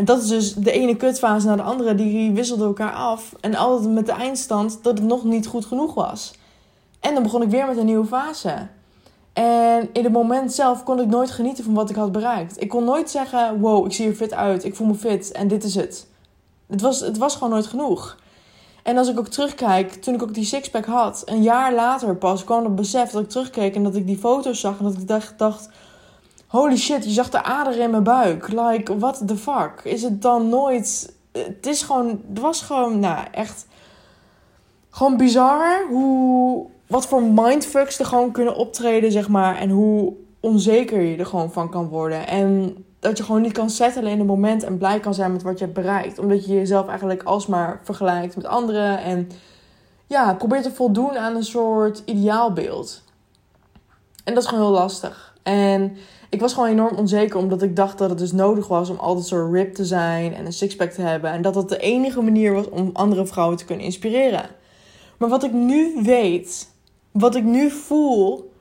En 0.00 0.06
dat 0.06 0.22
is 0.22 0.28
dus 0.28 0.54
de 0.54 0.72
ene 0.72 0.96
kutfase 0.96 1.46
naar 1.46 1.56
de 1.56 1.62
andere, 1.62 1.94
die 1.94 2.32
wisselden 2.32 2.66
elkaar 2.66 2.92
af. 2.92 3.34
En 3.40 3.54
altijd 3.54 3.90
met 3.90 4.06
de 4.06 4.12
eindstand 4.12 4.78
dat 4.82 4.98
het 4.98 5.06
nog 5.06 5.24
niet 5.24 5.46
goed 5.46 5.64
genoeg 5.64 5.94
was. 5.94 6.32
En 7.00 7.14
dan 7.14 7.22
begon 7.22 7.42
ik 7.42 7.48
weer 7.48 7.66
met 7.66 7.76
een 7.76 7.86
nieuwe 7.86 8.06
fase. 8.06 8.66
En 9.32 9.88
in 9.92 10.04
het 10.04 10.12
moment 10.12 10.52
zelf 10.52 10.82
kon 10.82 11.00
ik 11.00 11.06
nooit 11.06 11.30
genieten 11.30 11.64
van 11.64 11.74
wat 11.74 11.90
ik 11.90 11.96
had 11.96 12.12
bereikt. 12.12 12.62
Ik 12.62 12.68
kon 12.68 12.84
nooit 12.84 13.10
zeggen: 13.10 13.60
wow, 13.60 13.86
ik 13.86 13.92
zie 13.92 14.08
er 14.08 14.14
fit 14.14 14.34
uit, 14.34 14.64
ik 14.64 14.76
voel 14.76 14.86
me 14.86 14.94
fit 14.94 15.32
en 15.32 15.48
dit 15.48 15.64
is 15.64 15.74
het. 15.74 16.06
Het 16.66 16.80
was, 16.80 17.00
het 17.00 17.18
was 17.18 17.34
gewoon 17.34 17.50
nooit 17.50 17.66
genoeg. 17.66 18.16
En 18.82 18.96
als 18.96 19.08
ik 19.08 19.18
ook 19.18 19.28
terugkijk, 19.28 19.92
toen 19.92 20.14
ik 20.14 20.22
ook 20.22 20.34
die 20.34 20.44
sixpack 20.44 20.84
had, 20.84 21.22
een 21.24 21.42
jaar 21.42 21.74
later 21.74 22.16
pas 22.16 22.44
kwam 22.44 22.64
het 22.64 22.74
besef 22.74 23.10
dat 23.10 23.22
ik 23.22 23.28
terugkeek 23.28 23.74
en 23.74 23.82
dat 23.82 23.94
ik 23.94 24.06
die 24.06 24.18
foto's 24.18 24.60
zag 24.60 24.78
en 24.78 24.84
dat 24.84 24.94
ik 24.94 25.08
dacht, 25.08 25.38
dacht 25.38 25.68
holy 26.50 26.76
shit, 26.76 27.04
je 27.04 27.10
zag 27.10 27.30
de 27.30 27.42
ader 27.42 27.78
in 27.78 27.90
mijn 27.90 28.02
buik. 28.02 28.48
Like, 28.48 28.98
what 28.98 29.22
the 29.26 29.36
fuck? 29.36 29.80
Is 29.84 30.02
het 30.02 30.22
dan 30.22 30.48
nooit... 30.48 31.14
Het 31.32 31.66
is 31.66 31.82
gewoon... 31.82 32.08
Het 32.28 32.40
was 32.40 32.62
gewoon, 32.62 32.98
nou, 32.98 33.26
echt... 33.32 33.66
Gewoon 34.90 35.16
bizar 35.16 35.86
hoe... 35.88 36.66
Wat 36.86 37.06
voor 37.06 37.22
mindfucks 37.22 37.98
er 37.98 38.06
gewoon 38.06 38.32
kunnen 38.32 38.56
optreden, 38.56 39.12
zeg 39.12 39.28
maar. 39.28 39.56
En 39.56 39.70
hoe 39.70 40.12
onzeker 40.40 41.00
je 41.00 41.16
er 41.16 41.26
gewoon 41.26 41.52
van 41.52 41.70
kan 41.70 41.88
worden. 41.88 42.26
En 42.26 42.76
dat 42.98 43.18
je 43.18 43.24
gewoon 43.24 43.40
niet 43.40 43.52
kan 43.52 43.70
settelen 43.70 44.10
in 44.12 44.18
het 44.18 44.26
moment 44.26 44.62
en 44.62 44.78
blij 44.78 45.00
kan 45.00 45.14
zijn 45.14 45.32
met 45.32 45.42
wat 45.42 45.58
je 45.58 45.64
hebt 45.64 45.76
bereikt. 45.76 46.18
Omdat 46.18 46.46
je 46.46 46.54
jezelf 46.54 46.88
eigenlijk 46.88 47.22
alsmaar 47.22 47.80
vergelijkt 47.84 48.36
met 48.36 48.46
anderen. 48.46 48.98
En 48.98 49.30
ja, 50.06 50.34
probeert 50.34 50.62
te 50.62 50.72
voldoen 50.72 51.18
aan 51.18 51.36
een 51.36 51.44
soort 51.44 52.02
ideaalbeeld. 52.04 53.02
En 54.24 54.34
dat 54.34 54.42
is 54.42 54.48
gewoon 54.48 54.64
heel 54.64 54.74
lastig. 54.74 55.34
En 55.42 55.96
ik 56.30 56.40
was 56.40 56.52
gewoon 56.52 56.68
enorm 56.68 56.96
onzeker 56.96 57.38
omdat 57.38 57.62
ik 57.62 57.76
dacht 57.76 57.98
dat 57.98 58.10
het 58.10 58.18
dus 58.18 58.32
nodig 58.32 58.68
was 58.68 58.90
om 58.90 58.96
altijd 58.96 59.26
zo 59.26 59.48
ripped 59.52 59.74
te 59.74 59.84
zijn 59.84 60.34
en 60.34 60.46
een 60.46 60.52
sixpack 60.52 60.90
te 60.90 61.02
hebben. 61.02 61.30
En 61.30 61.42
dat 61.42 61.54
dat 61.54 61.68
de 61.68 61.78
enige 61.78 62.20
manier 62.20 62.52
was 62.52 62.68
om 62.68 62.90
andere 62.92 63.26
vrouwen 63.26 63.56
te 63.56 63.64
kunnen 63.64 63.84
inspireren. 63.84 64.48
Maar 65.18 65.28
wat 65.28 65.44
ik 65.44 65.52
nu 65.52 65.92
weet, 66.02 66.68
wat 67.10 67.34
ik 67.34 67.44
nu 67.44 67.70
voel, 67.70 68.52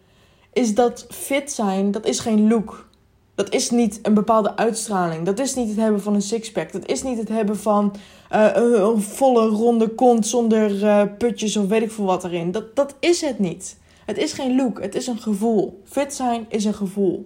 is 0.54 0.76
dat 0.76 1.06
fit 1.10 1.52
zijn, 1.52 1.92
dat 1.92 2.06
is 2.06 2.20
geen 2.20 2.48
look. 2.48 2.88
Dat 3.36 3.54
is 3.54 3.70
niet 3.70 4.00
een 4.04 4.14
bepaalde 4.14 4.56
uitstraling. 4.56 5.26
Dat 5.26 5.40
is 5.40 5.56
niet 5.56 5.68
het 5.68 5.78
hebben 5.78 6.02
van 6.02 6.14
een 6.14 6.22
sixpack. 6.22 6.72
Dat 6.72 6.86
is 6.86 7.04
niet 7.04 7.18
het 7.18 7.30
hebben 7.30 7.58
van 7.58 7.96
uh, 8.34 8.50
een 8.54 9.02
volle 9.02 9.48
ronde 9.48 9.88
kont 9.88 10.28
zonder 10.28 10.84
uh, 10.84 11.02
putjes 11.18 11.58
of 11.58 11.68
weet 11.68 11.82
ik 11.82 11.92
veel 11.92 12.06
wat 12.06 12.24
erin. 12.24 12.52
Dat, 12.52 12.76
dat 12.76 12.96
is 13.00 13.22
het 13.22 13.40
niet. 13.40 13.78
Het 14.06 14.18
is 14.18 14.34
geen 14.34 14.56
look, 14.56 14.82
het 14.82 14.96
is 14.96 15.08
een 15.08 15.20
gevoel. 15.20 15.82
Fit 15.86 16.14
zijn 16.14 16.46
is 16.50 16.66
een 16.66 16.74
gevoel. 16.74 17.26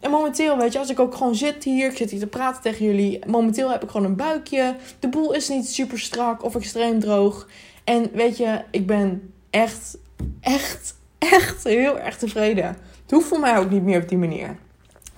En 0.00 0.10
momenteel, 0.10 0.56
weet 0.56 0.72
je, 0.72 0.78
als 0.78 0.90
ik 0.90 1.00
ook 1.00 1.14
gewoon 1.14 1.34
zit 1.34 1.64
hier, 1.64 1.90
ik 1.90 1.96
zit 1.96 2.10
hier 2.10 2.20
te 2.20 2.26
praten 2.26 2.62
tegen 2.62 2.84
jullie. 2.84 3.26
Momenteel 3.26 3.70
heb 3.70 3.82
ik 3.82 3.90
gewoon 3.90 4.06
een 4.06 4.16
buikje. 4.16 4.76
De 4.98 5.08
boel 5.08 5.34
is 5.34 5.48
niet 5.48 5.68
super 5.68 5.98
strak 5.98 6.44
of 6.44 6.54
extreem 6.54 7.00
droog. 7.00 7.48
En 7.84 8.10
weet 8.12 8.36
je, 8.36 8.60
ik 8.70 8.86
ben 8.86 9.32
echt, 9.50 9.98
echt, 10.40 10.94
echt 11.18 11.64
heel 11.64 11.98
erg 11.98 12.18
tevreden. 12.18 12.64
Het 13.02 13.10
hoeft 13.10 13.26
voor 13.26 13.40
mij 13.40 13.58
ook 13.58 13.70
niet 13.70 13.82
meer 13.82 14.02
op 14.02 14.08
die 14.08 14.18
manier. 14.18 14.56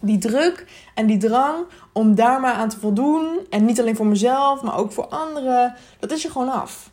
Die 0.00 0.18
druk 0.18 0.66
en 0.94 1.06
die 1.06 1.18
drang 1.18 1.64
om 1.92 2.14
daar 2.14 2.40
maar 2.40 2.54
aan 2.54 2.68
te 2.68 2.78
voldoen. 2.78 3.38
En 3.50 3.64
niet 3.64 3.80
alleen 3.80 3.96
voor 3.96 4.06
mezelf, 4.06 4.62
maar 4.62 4.78
ook 4.78 4.92
voor 4.92 5.06
anderen. 5.06 5.74
Dat 5.98 6.10
is 6.10 6.24
er 6.24 6.30
gewoon 6.30 6.52
af. 6.52 6.90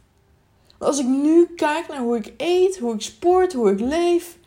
als 0.78 1.00
ik 1.00 1.08
nu 1.08 1.46
kijk 1.56 1.88
naar 1.88 2.00
hoe 2.00 2.18
ik 2.18 2.34
eet, 2.38 2.78
hoe 2.78 2.94
ik 2.94 3.02
sport, 3.02 3.54
hoe 3.54 3.72
ik 3.72 3.80
leef 3.80 4.38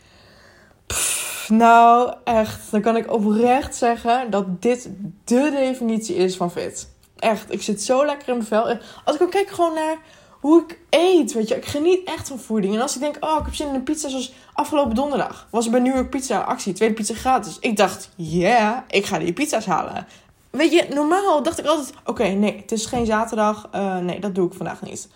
nou, 1.50 2.14
echt. 2.24 2.70
Dan 2.70 2.80
kan 2.80 2.96
ik 2.96 3.12
oprecht 3.12 3.76
zeggen 3.76 4.30
dat 4.30 4.62
dit 4.62 4.90
de 5.24 5.50
definitie 5.50 6.14
is 6.14 6.36
van 6.36 6.50
fit. 6.50 6.88
Echt. 7.18 7.52
Ik 7.52 7.62
zit 7.62 7.82
zo 7.82 8.04
lekker 8.06 8.28
in 8.28 8.34
mijn 8.34 8.46
vel. 8.46 8.78
Als 9.04 9.16
ik 9.16 9.22
ook 9.22 9.30
kijk 9.30 9.50
gewoon 9.50 9.74
naar 9.74 9.96
hoe 10.40 10.62
ik 10.62 10.78
eet, 10.90 11.32
weet 11.32 11.48
je. 11.48 11.56
Ik 11.56 11.66
geniet 11.66 12.04
echt 12.04 12.28
van 12.28 12.38
voeding. 12.38 12.74
En 12.74 12.80
als 12.80 12.94
ik 12.94 13.00
denk, 13.00 13.16
oh, 13.20 13.36
ik 13.38 13.44
heb 13.44 13.54
zin 13.54 13.68
in 13.68 13.74
een 13.74 13.82
pizza 13.82 14.08
zoals 14.08 14.32
afgelopen 14.52 14.94
donderdag. 14.94 15.46
Was 15.50 15.64
er 15.64 15.70
bij 15.70 15.80
New 15.80 15.94
York 15.94 16.10
Pizza 16.10 16.40
actie. 16.40 16.72
Tweede 16.72 16.94
pizza 16.94 17.14
gratis. 17.14 17.56
Ik 17.60 17.76
dacht, 17.76 18.10
yeah, 18.16 18.78
ik 18.88 19.06
ga 19.06 19.18
die 19.18 19.32
pizza's 19.32 19.66
halen. 19.66 20.06
Weet 20.50 20.72
je, 20.72 20.86
normaal 20.94 21.42
dacht 21.42 21.58
ik 21.58 21.66
altijd, 21.66 21.92
oké, 22.04 22.24
nee, 22.24 22.56
het 22.56 22.72
is 22.72 22.86
geen 22.86 23.06
zaterdag. 23.06 23.68
Uh, 23.74 23.98
nee, 23.98 24.20
dat 24.20 24.34
doe 24.34 24.46
ik 24.46 24.54
vandaag 24.54 24.82
niet. 24.82 25.08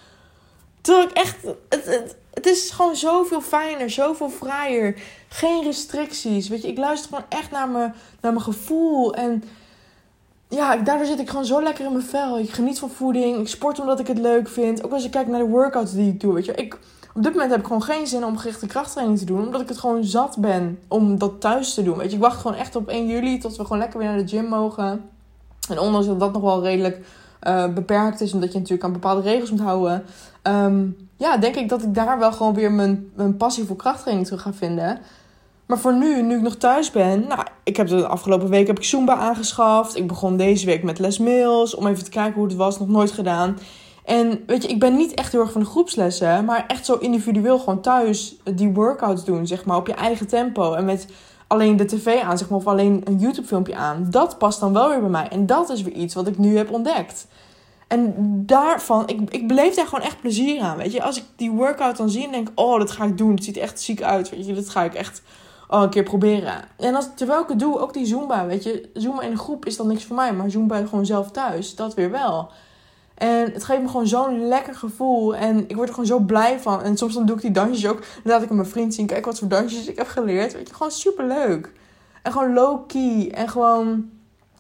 Terwijl 0.85 1.07
ik 1.07 1.13
echt, 1.13 1.37
het, 1.69 2.17
het, 2.35 2.47
is 2.47 2.71
gewoon 2.71 2.97
zoveel 2.97 3.41
fijner, 3.41 3.91
zoveel 3.91 4.31
vrijer. 4.31 5.03
Geen 5.29 5.63
restricties. 5.63 6.49
Weet 6.49 6.63
je, 6.63 6.69
ik 6.69 6.79
luister 6.79 7.09
gewoon 7.09 7.25
echt 7.29 7.51
naar 7.51 7.69
mijn, 7.69 7.95
naar 8.21 8.33
mijn 8.33 8.45
gevoel. 8.45 9.15
En 9.15 9.45
ja, 10.49 10.77
daardoor 10.77 11.07
zit 11.07 11.19
ik 11.19 11.29
gewoon 11.29 11.45
zo 11.45 11.63
lekker 11.63 11.85
in 11.85 11.93
mijn 11.93 12.05
vel. 12.05 12.39
Ik 12.39 12.51
geniet 12.51 12.79
van 12.79 12.91
voeding. 12.91 13.39
Ik 13.39 13.49
sport 13.49 13.81
omdat 13.81 14.01
ik 14.01 14.07
het 14.07 14.19
leuk 14.19 14.49
vind. 14.49 14.85
Ook 14.85 14.93
als 14.93 15.03
je 15.03 15.11
kijkt 15.11 15.31
naar 15.31 15.39
de 15.39 15.49
workouts 15.49 15.93
die 15.93 16.09
ik 16.09 16.21
doe. 16.21 16.35
Weet 16.35 16.45
je, 16.45 16.55
ik, 16.55 16.79
op 17.15 17.23
dit 17.23 17.33
moment 17.33 17.51
heb 17.51 17.61
ik 17.61 17.67
gewoon 17.67 17.83
geen 17.83 18.07
zin 18.07 18.25
om 18.25 18.37
gerichte 18.37 18.67
krachttraining 18.67 19.19
te 19.19 19.25
doen. 19.25 19.47
Omdat 19.47 19.61
ik 19.61 19.69
het 19.69 19.79
gewoon 19.79 20.05
zat 20.05 20.37
ben 20.39 20.79
om 20.89 21.19
dat 21.19 21.41
thuis 21.41 21.75
te 21.75 21.83
doen. 21.83 21.97
Weet 21.97 22.11
je, 22.11 22.17
ik 22.17 22.23
wacht 22.23 22.41
gewoon 22.41 22.57
echt 22.57 22.77
op 22.77 22.89
1 22.89 23.07
juli 23.07 23.39
tot 23.39 23.57
we 23.57 23.63
gewoon 23.63 23.79
lekker 23.79 23.99
weer 23.99 24.09
naar 24.09 24.19
de 24.19 24.29
gym 24.29 24.45
mogen. 24.45 25.11
En 25.69 25.79
ondanks 25.79 26.07
dat 26.07 26.21
dat 26.21 26.33
nog 26.33 26.43
wel 26.43 26.63
redelijk 26.63 27.01
uh, 27.45 27.69
beperkt 27.69 28.21
is, 28.21 28.33
omdat 28.33 28.53
je 28.53 28.59
natuurlijk 28.59 28.85
aan 28.85 28.93
bepaalde 28.93 29.23
regels 29.23 29.51
moet 29.51 29.61
houden. 29.61 30.05
Um, 30.43 30.97
ja, 31.17 31.37
denk 31.37 31.55
ik 31.55 31.69
dat 31.69 31.83
ik 31.83 31.95
daar 31.95 32.19
wel 32.19 32.33
gewoon 32.33 32.55
weer 32.55 32.73
mijn, 32.73 33.11
mijn 33.15 33.37
passie 33.37 33.65
voor 33.65 33.77
krachttraining 33.77 34.27
terug 34.27 34.43
ga 34.43 34.53
vinden. 34.53 34.99
Maar 35.67 35.79
voor 35.79 35.95
nu, 35.95 36.23
nu 36.23 36.37
ik 36.37 36.43
nog 36.43 36.57
thuis 36.57 36.91
ben, 36.91 37.27
nou, 37.29 37.47
ik 37.63 37.77
heb 37.77 37.89
de 37.89 38.07
afgelopen 38.07 38.49
week 38.49 38.67
heb 38.67 38.79
ik 38.79 38.85
Zumba 38.85 39.15
aangeschaft. 39.15 39.97
Ik 39.97 40.07
begon 40.07 40.37
deze 40.37 40.67
week 40.67 40.83
met 40.83 40.99
Les 40.99 41.19
Mills, 41.19 41.75
om 41.75 41.87
even 41.87 42.05
te 42.05 42.11
kijken 42.11 42.35
hoe 42.35 42.45
het 42.45 42.57
was, 42.57 42.79
nog 42.79 42.89
nooit 42.89 43.11
gedaan. 43.11 43.59
En 44.05 44.43
weet 44.47 44.63
je, 44.63 44.69
ik 44.69 44.81
ben 44.81 44.97
niet 44.97 45.15
echt 45.15 45.33
heel 45.33 45.41
erg 45.41 45.53
van 45.53 45.61
de 45.61 45.67
groepslessen, 45.67 46.45
maar 46.45 46.65
echt 46.67 46.87
zo 46.87 46.95
individueel 46.95 47.59
gewoon 47.59 47.81
thuis 47.81 48.37
die 48.55 48.73
workouts 48.73 49.25
doen, 49.25 49.47
zeg 49.47 49.65
maar, 49.65 49.77
op 49.77 49.87
je 49.87 49.95
eigen 49.95 50.27
tempo. 50.27 50.73
En 50.73 50.85
met 50.85 51.07
alleen 51.47 51.77
de 51.77 51.85
tv 51.85 52.23
aan, 52.23 52.39
zeg 52.39 52.49
maar, 52.49 52.59
of 52.59 52.67
alleen 52.67 53.01
een 53.05 53.19
YouTube-filmpje 53.19 53.77
aan. 53.77 54.07
Dat 54.11 54.39
past 54.39 54.61
dan 54.61 54.73
wel 54.73 54.89
weer 54.89 55.01
bij 55.01 55.09
mij. 55.09 55.29
En 55.29 55.47
dat 55.47 55.71
is 55.71 55.83
weer 55.83 55.95
iets 55.95 56.15
wat 56.15 56.27
ik 56.27 56.39
nu 56.39 56.57
heb 56.57 56.71
ontdekt. 56.71 57.27
En 57.89 58.15
daarvan, 58.47 59.09
ik, 59.09 59.31
ik 59.31 59.49
beleef 59.49 59.75
daar 59.75 59.87
gewoon 59.87 60.05
echt 60.05 60.21
plezier 60.21 60.61
aan. 60.61 60.77
Weet 60.77 60.93
je, 60.93 61.03
als 61.03 61.17
ik 61.17 61.25
die 61.37 61.51
workout 61.51 61.97
dan 61.97 62.11
zie 62.11 62.25
en 62.25 62.33
denk, 62.33 62.49
oh, 62.55 62.79
dat 62.79 62.91
ga 62.91 63.05
ik 63.05 63.19
doen. 63.19 63.35
Het 63.35 63.45
ziet 63.45 63.57
echt 63.57 63.81
ziek 63.81 64.03
uit. 64.03 64.31
Weet 64.31 64.47
je, 64.47 64.55
dat 64.55 64.69
ga 64.69 64.83
ik 64.83 64.95
echt 64.95 65.23
oh, 65.69 65.83
een 65.83 65.91
keer 65.91 66.03
proberen. 66.03 66.65
En 66.77 66.95
als, 66.95 67.09
terwijl 67.15 67.43
ik 67.43 67.49
het 67.49 67.59
doe, 67.59 67.79
ook 67.79 67.93
die 67.93 68.07
Zumba. 68.07 68.47
Weet 68.47 68.63
je, 68.63 68.89
Zumba 68.95 69.23
in 69.23 69.31
een 69.31 69.39
groep 69.39 69.67
is 69.67 69.77
dan 69.77 69.87
niks 69.87 70.05
voor 70.05 70.17
mij. 70.17 70.33
Maar 70.33 70.51
Zumba 70.51 70.77
gewoon 70.77 71.07
zelf 71.07 71.31
thuis, 71.31 71.75
dat 71.75 71.95
weer 71.95 72.11
wel. 72.11 72.51
En 73.15 73.53
het 73.53 73.65
geeft 73.65 73.83
me 73.83 73.89
gewoon 73.89 74.07
zo'n 74.07 74.49
lekker 74.49 74.75
gevoel. 74.75 75.37
En 75.37 75.69
ik 75.69 75.77
word 75.77 75.89
er 75.89 75.95
gewoon 75.95 76.09
zo 76.09 76.19
blij 76.19 76.61
van. 76.61 76.83
En 76.83 76.97
soms 76.97 77.15
dan 77.15 77.27
doe 77.27 77.37
ik 77.37 77.43
die 77.43 77.51
dansjes 77.51 77.91
ook. 77.91 78.01
Dan 78.01 78.33
laat 78.33 78.43
ik 78.43 78.51
aan 78.51 78.57
mijn 78.57 78.69
vriend 78.69 78.95
zien. 78.95 79.07
Kijk 79.07 79.25
wat 79.25 79.39
voor 79.39 79.49
dansjes 79.49 79.87
ik 79.87 79.99
heb 79.99 80.07
geleerd. 80.07 80.53
Weet 80.53 80.69
je, 80.69 80.75
gewoon 80.75 80.93
super 80.93 81.27
leuk. 81.27 81.73
En 82.23 82.33
gewoon 82.33 82.53
low 82.53 82.87
key. 82.87 83.31
En 83.31 83.49
gewoon. 83.49 84.11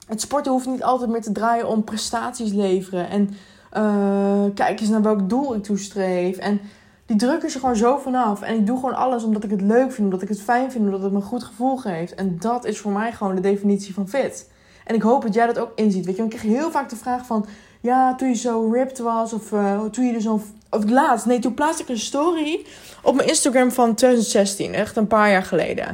Het 0.06 0.20
sporten 0.20 0.52
hoeft 0.52 0.66
niet 0.66 0.82
altijd 0.82 1.10
meer 1.10 1.22
te 1.22 1.32
draaien 1.32 1.68
om 1.68 1.84
prestaties 1.84 2.52
leveren. 2.52 3.08
En 3.08 3.30
uh, 3.76 4.54
kijk 4.54 4.80
eens 4.80 4.88
naar 4.88 5.02
welk 5.02 5.28
doel 5.28 5.54
ik 5.54 5.62
toestreef. 5.62 6.36
En 6.36 6.60
die 7.06 7.16
druk 7.16 7.42
is 7.42 7.54
er 7.54 7.60
gewoon 7.60 7.76
zo 7.76 7.98
vanaf. 7.98 8.42
En 8.42 8.54
ik 8.54 8.66
doe 8.66 8.76
gewoon 8.76 8.94
alles 8.94 9.24
omdat 9.24 9.44
ik 9.44 9.50
het 9.50 9.62
leuk 9.62 9.92
vind. 9.92 10.06
Omdat 10.06 10.22
ik 10.22 10.28
het 10.28 10.40
fijn 10.40 10.70
vind. 10.70 10.84
Omdat 10.84 11.02
het 11.02 11.12
me 11.12 11.16
een 11.16 11.24
goed 11.24 11.44
gevoel 11.44 11.76
geeft. 11.76 12.14
En 12.14 12.36
dat 12.38 12.64
is 12.64 12.78
voor 12.78 12.92
mij 12.92 13.12
gewoon 13.12 13.34
de 13.34 13.40
definitie 13.40 13.94
van 13.94 14.08
fit. 14.08 14.50
En 14.84 14.94
ik 14.94 15.02
hoop 15.02 15.22
dat 15.22 15.34
jij 15.34 15.46
dat 15.46 15.58
ook 15.58 15.72
inziet. 15.74 16.06
Weet 16.06 16.16
je, 16.16 16.22
ik 16.22 16.28
krijg 16.28 16.44
heel 16.44 16.70
vaak 16.70 16.88
de 16.88 16.96
vraag 16.96 17.26
van 17.26 17.46
ja, 17.84 18.14
toen 18.14 18.28
je 18.28 18.34
zo 18.34 18.70
ripped 18.72 18.98
was. 18.98 19.32
Of 19.32 19.50
uh, 19.52 19.84
toen 19.84 20.06
je 20.06 20.12
er 20.12 20.20
zo... 20.20 20.40
Of 20.70 20.88
laatst. 20.88 21.26
Nee, 21.26 21.38
toen 21.38 21.54
plaatste 21.54 21.82
ik 21.82 21.88
een 21.88 21.98
story 21.98 22.66
op 23.02 23.14
mijn 23.14 23.28
Instagram 23.28 23.70
van 23.70 23.94
2016. 23.94 24.74
Echt 24.74 24.96
een 24.96 25.06
paar 25.06 25.30
jaar 25.30 25.42
geleden. 25.42 25.88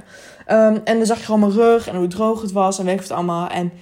Um, 0.48 0.80
en 0.84 0.96
dan 0.96 1.06
zag 1.06 1.18
je 1.18 1.24
gewoon 1.24 1.40
mijn 1.40 1.52
rug 1.52 1.88
en 1.88 1.96
hoe 1.96 2.06
droog 2.06 2.42
het 2.42 2.52
was. 2.52 2.78
En 2.78 2.84
weet 2.84 2.94
ik 2.94 3.00
het 3.00 3.10
allemaal. 3.10 3.48
En 3.48 3.72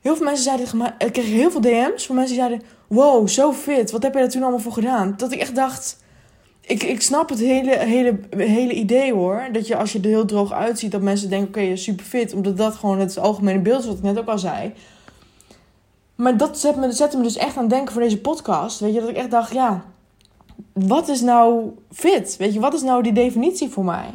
heel 0.00 0.16
veel 0.16 0.24
mensen 0.24 0.44
zeiden... 0.44 0.94
Ik 0.98 1.12
kreeg 1.12 1.24
heel 1.24 1.50
veel 1.50 1.60
DM's 1.60 2.06
van 2.06 2.16
mensen 2.16 2.36
die 2.36 2.44
zeiden... 2.44 2.66
Wow, 2.86 3.28
zo 3.28 3.52
fit. 3.52 3.90
Wat 3.90 4.02
heb 4.02 4.12
je 4.12 4.18
daar 4.18 4.28
toen 4.28 4.42
allemaal 4.42 4.60
voor 4.60 4.72
gedaan? 4.72 5.14
Dat 5.16 5.32
ik 5.32 5.40
echt 5.40 5.54
dacht... 5.54 6.02
Ik, 6.60 6.82
ik 6.82 7.02
snap 7.02 7.28
het 7.28 7.38
hele, 7.38 7.78
hele, 7.78 8.18
hele 8.36 8.72
idee 8.72 9.12
hoor. 9.12 9.48
Dat 9.52 9.66
je 9.66 9.76
als 9.76 9.92
je 9.92 10.00
er 10.00 10.08
heel 10.08 10.24
droog 10.24 10.52
uitziet, 10.52 10.92
dat 10.92 11.00
mensen 11.00 11.30
denken: 11.30 11.48
oké, 11.48 11.60
je 11.60 11.76
super 11.76 12.04
fit. 12.04 12.34
Omdat 12.34 12.56
dat 12.56 12.74
gewoon 12.74 12.98
het 12.98 13.18
algemene 13.18 13.58
beeld 13.58 13.80
is, 13.80 13.86
wat 13.86 13.96
ik 13.96 14.02
net 14.02 14.18
ook 14.18 14.28
al 14.28 14.38
zei. 14.38 14.72
Maar 16.14 16.36
dat 16.36 16.58
zet 16.58 16.76
me, 16.76 16.92
zette 16.92 17.16
me 17.16 17.22
dus 17.22 17.36
echt 17.36 17.56
aan 17.56 17.62
het 17.62 17.72
denken 17.72 17.92
voor 17.92 18.02
deze 18.02 18.20
podcast. 18.20 18.80
Weet 18.80 18.94
je, 18.94 19.00
dat 19.00 19.08
ik 19.08 19.16
echt 19.16 19.30
dacht, 19.30 19.52
ja, 19.52 19.84
wat 20.72 21.08
is 21.08 21.20
nou 21.20 21.70
fit? 21.90 22.36
Weet 22.36 22.52
je, 22.54 22.60
wat 22.60 22.74
is 22.74 22.82
nou 22.82 23.02
die 23.02 23.12
definitie 23.12 23.68
voor 23.68 23.84
mij? 23.84 24.10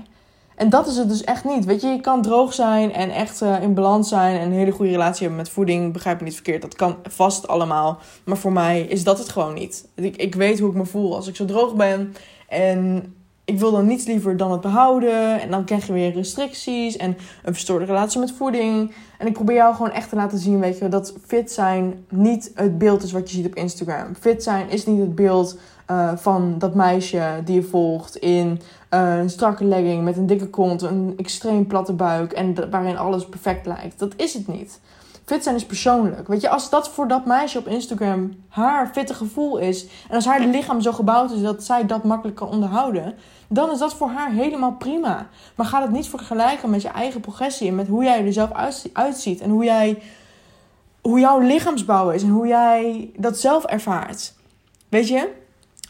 En 0.55 0.69
dat 0.69 0.87
is 0.87 0.97
het 0.97 1.09
dus 1.09 1.23
echt 1.23 1.43
niet. 1.43 1.65
Weet 1.65 1.81
je, 1.81 1.87
je 1.87 2.01
kan 2.01 2.21
droog 2.21 2.53
zijn 2.53 2.93
en 2.93 3.09
echt 3.09 3.41
uh, 3.41 3.61
in 3.61 3.73
balans 3.73 4.09
zijn 4.09 4.39
en 4.39 4.45
een 4.45 4.57
hele 4.57 4.71
goede 4.71 4.91
relatie 4.91 5.19
hebben 5.19 5.37
met 5.37 5.49
voeding. 5.49 5.93
Begrijp 5.93 6.19
me 6.19 6.25
niet 6.25 6.33
verkeerd, 6.33 6.61
dat 6.61 6.75
kan 6.75 6.95
vast 7.03 7.47
allemaal. 7.47 7.99
Maar 8.23 8.37
voor 8.37 8.51
mij 8.51 8.81
is 8.81 9.03
dat 9.03 9.17
het 9.17 9.29
gewoon 9.29 9.53
niet. 9.53 9.87
Ik, 9.95 10.15
ik 10.15 10.35
weet 10.35 10.59
hoe 10.59 10.69
ik 10.69 10.75
me 10.75 10.85
voel 10.85 11.15
als 11.15 11.27
ik 11.27 11.35
zo 11.35 11.45
droog 11.45 11.75
ben. 11.75 12.13
En 12.47 13.13
ik 13.49 13.59
wil 13.59 13.71
dan 13.71 13.87
niets 13.87 14.05
liever 14.05 14.37
dan 14.37 14.51
het 14.51 14.61
behouden. 14.61 15.41
En 15.41 15.51
dan 15.51 15.65
krijg 15.65 15.87
je 15.87 15.93
weer 15.93 16.13
restricties 16.13 16.97
en 16.97 17.17
een 17.43 17.53
verstoorde 17.53 17.85
relatie 17.85 18.19
met 18.19 18.31
voeding. 18.31 18.93
En 19.17 19.27
ik 19.27 19.33
probeer 19.33 19.55
jou 19.55 19.75
gewoon 19.75 19.91
echt 19.91 20.09
te 20.09 20.15
laten 20.15 20.37
zien, 20.37 20.59
weet 20.59 20.77
je, 20.77 20.87
dat 20.87 21.13
fit 21.25 21.51
zijn 21.51 22.05
niet 22.09 22.51
het 22.53 22.77
beeld 22.77 23.03
is 23.03 23.11
wat 23.11 23.29
je 23.29 23.35
ziet 23.35 23.45
op 23.45 23.55
Instagram. 23.55 24.15
Fit 24.19 24.43
zijn 24.43 24.69
is 24.69 24.85
niet 24.85 24.99
het 24.99 25.15
beeld 25.15 25.57
uh, 25.91 26.11
van 26.15 26.55
dat 26.57 26.75
meisje 26.75 27.41
die 27.45 27.55
je 27.55 27.63
volgt 27.63 28.15
in 28.15 28.61
uh, 28.93 29.17
een 29.17 29.29
strakke 29.29 29.63
legging 29.63 30.03
met 30.03 30.17
een 30.17 30.27
dikke 30.27 30.47
kont, 30.47 30.81
een 30.81 31.13
extreem 31.17 31.67
platte 31.67 31.93
buik 31.93 32.31
en 32.31 32.69
waarin 32.69 32.97
alles 32.97 33.25
perfect 33.25 33.65
lijkt. 33.65 33.99
Dat 33.99 34.13
is 34.15 34.33
het 34.33 34.47
niet. 34.47 34.79
Fit 35.29 35.43
zijn 35.43 35.55
is 35.55 35.65
persoonlijk. 35.65 36.27
Weet 36.27 36.41
je, 36.41 36.49
als 36.49 36.69
dat 36.69 36.89
voor 36.89 37.07
dat 37.07 37.25
meisje 37.25 37.57
op 37.57 37.67
Instagram 37.67 38.31
haar 38.47 38.87
fitte 38.93 39.13
gevoel 39.13 39.57
is. 39.57 39.85
En 39.85 40.15
als 40.15 40.25
haar 40.25 40.39
lichaam 40.39 40.81
zo 40.81 40.91
gebouwd 40.91 41.31
is 41.31 41.41
dat 41.41 41.63
zij 41.63 41.85
dat 41.85 42.03
makkelijk 42.03 42.37
kan 42.37 42.47
onderhouden. 42.49 43.15
Dan 43.47 43.71
is 43.71 43.79
dat 43.79 43.93
voor 43.93 44.09
haar 44.09 44.31
helemaal 44.31 44.71
prima. 44.71 45.27
Maar 45.55 45.65
ga 45.65 45.81
het 45.81 45.91
niet 45.91 46.07
vergelijken 46.07 46.69
met 46.69 46.81
je 46.81 46.87
eigen 46.87 47.21
progressie. 47.21 47.67
En 47.67 47.75
met 47.75 47.87
hoe 47.87 48.03
jij 48.03 48.25
er 48.25 48.33
zelf 48.33 48.51
uitziet. 48.93 49.41
En 49.41 49.49
hoe, 49.49 49.63
jij, 49.63 50.01
hoe 51.01 51.19
jouw 51.19 51.39
lichaamsbouw 51.39 52.09
is. 52.09 52.23
En 52.23 52.29
hoe 52.29 52.47
jij 52.47 53.11
dat 53.17 53.39
zelf 53.39 53.65
ervaart. 53.65 54.33
Weet 54.89 55.07
je? 55.07 55.29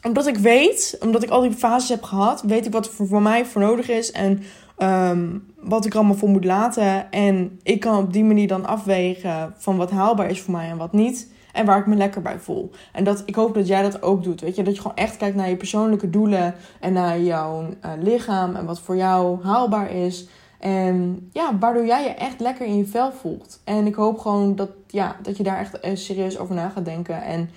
Omdat 0.04 0.28
ik 0.28 0.38
weet, 0.38 0.98
omdat 1.02 1.24
ik 1.24 1.30
al 1.30 1.42
die 1.42 1.52
fases 1.52 1.90
heb 1.90 2.04
gehad, 2.04 2.42
weet 2.42 2.66
ik 2.66 2.72
wat 2.72 2.86
er 2.86 3.08
voor 3.08 3.22
mij 3.22 3.46
voor 3.46 3.62
nodig 3.62 3.90
is. 3.90 4.12
En 4.12 4.44
Um, 4.82 5.48
wat 5.56 5.86
ik 5.86 5.96
allemaal 5.96 6.16
voor 6.16 6.30
moet 6.30 6.46
laten. 6.46 7.12
En 7.12 7.60
ik 7.64 7.80
kan 7.80 7.98
op 7.98 8.14
die 8.14 8.24
manier 8.24 8.48
dan 8.48 8.66
afwegen 8.66 9.54
van 9.58 9.78
wat 9.78 9.92
haalbaar 9.92 10.30
is 10.30 10.42
voor 10.42 10.54
mij 10.54 10.70
en 10.70 10.78
wat 10.78 10.94
niet. 10.94 11.32
En 11.54 11.66
waar 11.66 11.80
ik 11.80 11.88
me 11.88 11.96
lekker 11.96 12.22
bij 12.22 12.40
voel. 12.40 12.72
En 12.92 13.04
dat, 13.04 13.24
ik 13.26 13.36
hoop 13.36 13.54
dat 13.54 13.68
jij 13.68 13.82
dat 13.82 14.02
ook 14.02 14.24
doet. 14.24 14.42
Weet 14.42 14.56
je, 14.56 14.64
dat 14.64 14.76
je 14.76 14.82
gewoon 14.82 14.98
echt 14.98 15.18
kijkt 15.18 15.36
naar 15.36 15.50
je 15.50 15.56
persoonlijke 15.56 16.10
doelen. 16.10 16.56
En 16.80 16.94
naar 16.94 17.20
jouw 17.20 17.62
uh, 17.62 17.92
lichaam. 18.00 18.56
En 18.56 18.66
wat 18.66 18.80
voor 18.80 18.96
jou 18.96 19.44
haalbaar 19.44 19.92
is. 19.92 20.28
En 20.60 21.30
ja, 21.34 21.58
waardoor 21.60 21.86
jij 21.86 22.04
je 22.04 22.10
echt 22.10 22.40
lekker 22.40 22.66
in 22.66 22.78
je 22.78 22.86
vel 22.86 23.12
voelt. 23.12 23.62
En 23.64 23.86
ik 23.86 23.96
hoop 23.96 24.20
gewoon 24.20 24.56
dat, 24.56 24.70
ja, 24.88 25.16
dat 25.22 25.38
je 25.38 25.44
daar 25.44 25.60
echt 25.60 25.86
uh, 25.86 25.96
serieus 25.96 26.38
over 26.38 26.56
na 26.56 26.70
gaat 26.70 26.86
denken. 26.86 27.24
En 27.24 27.50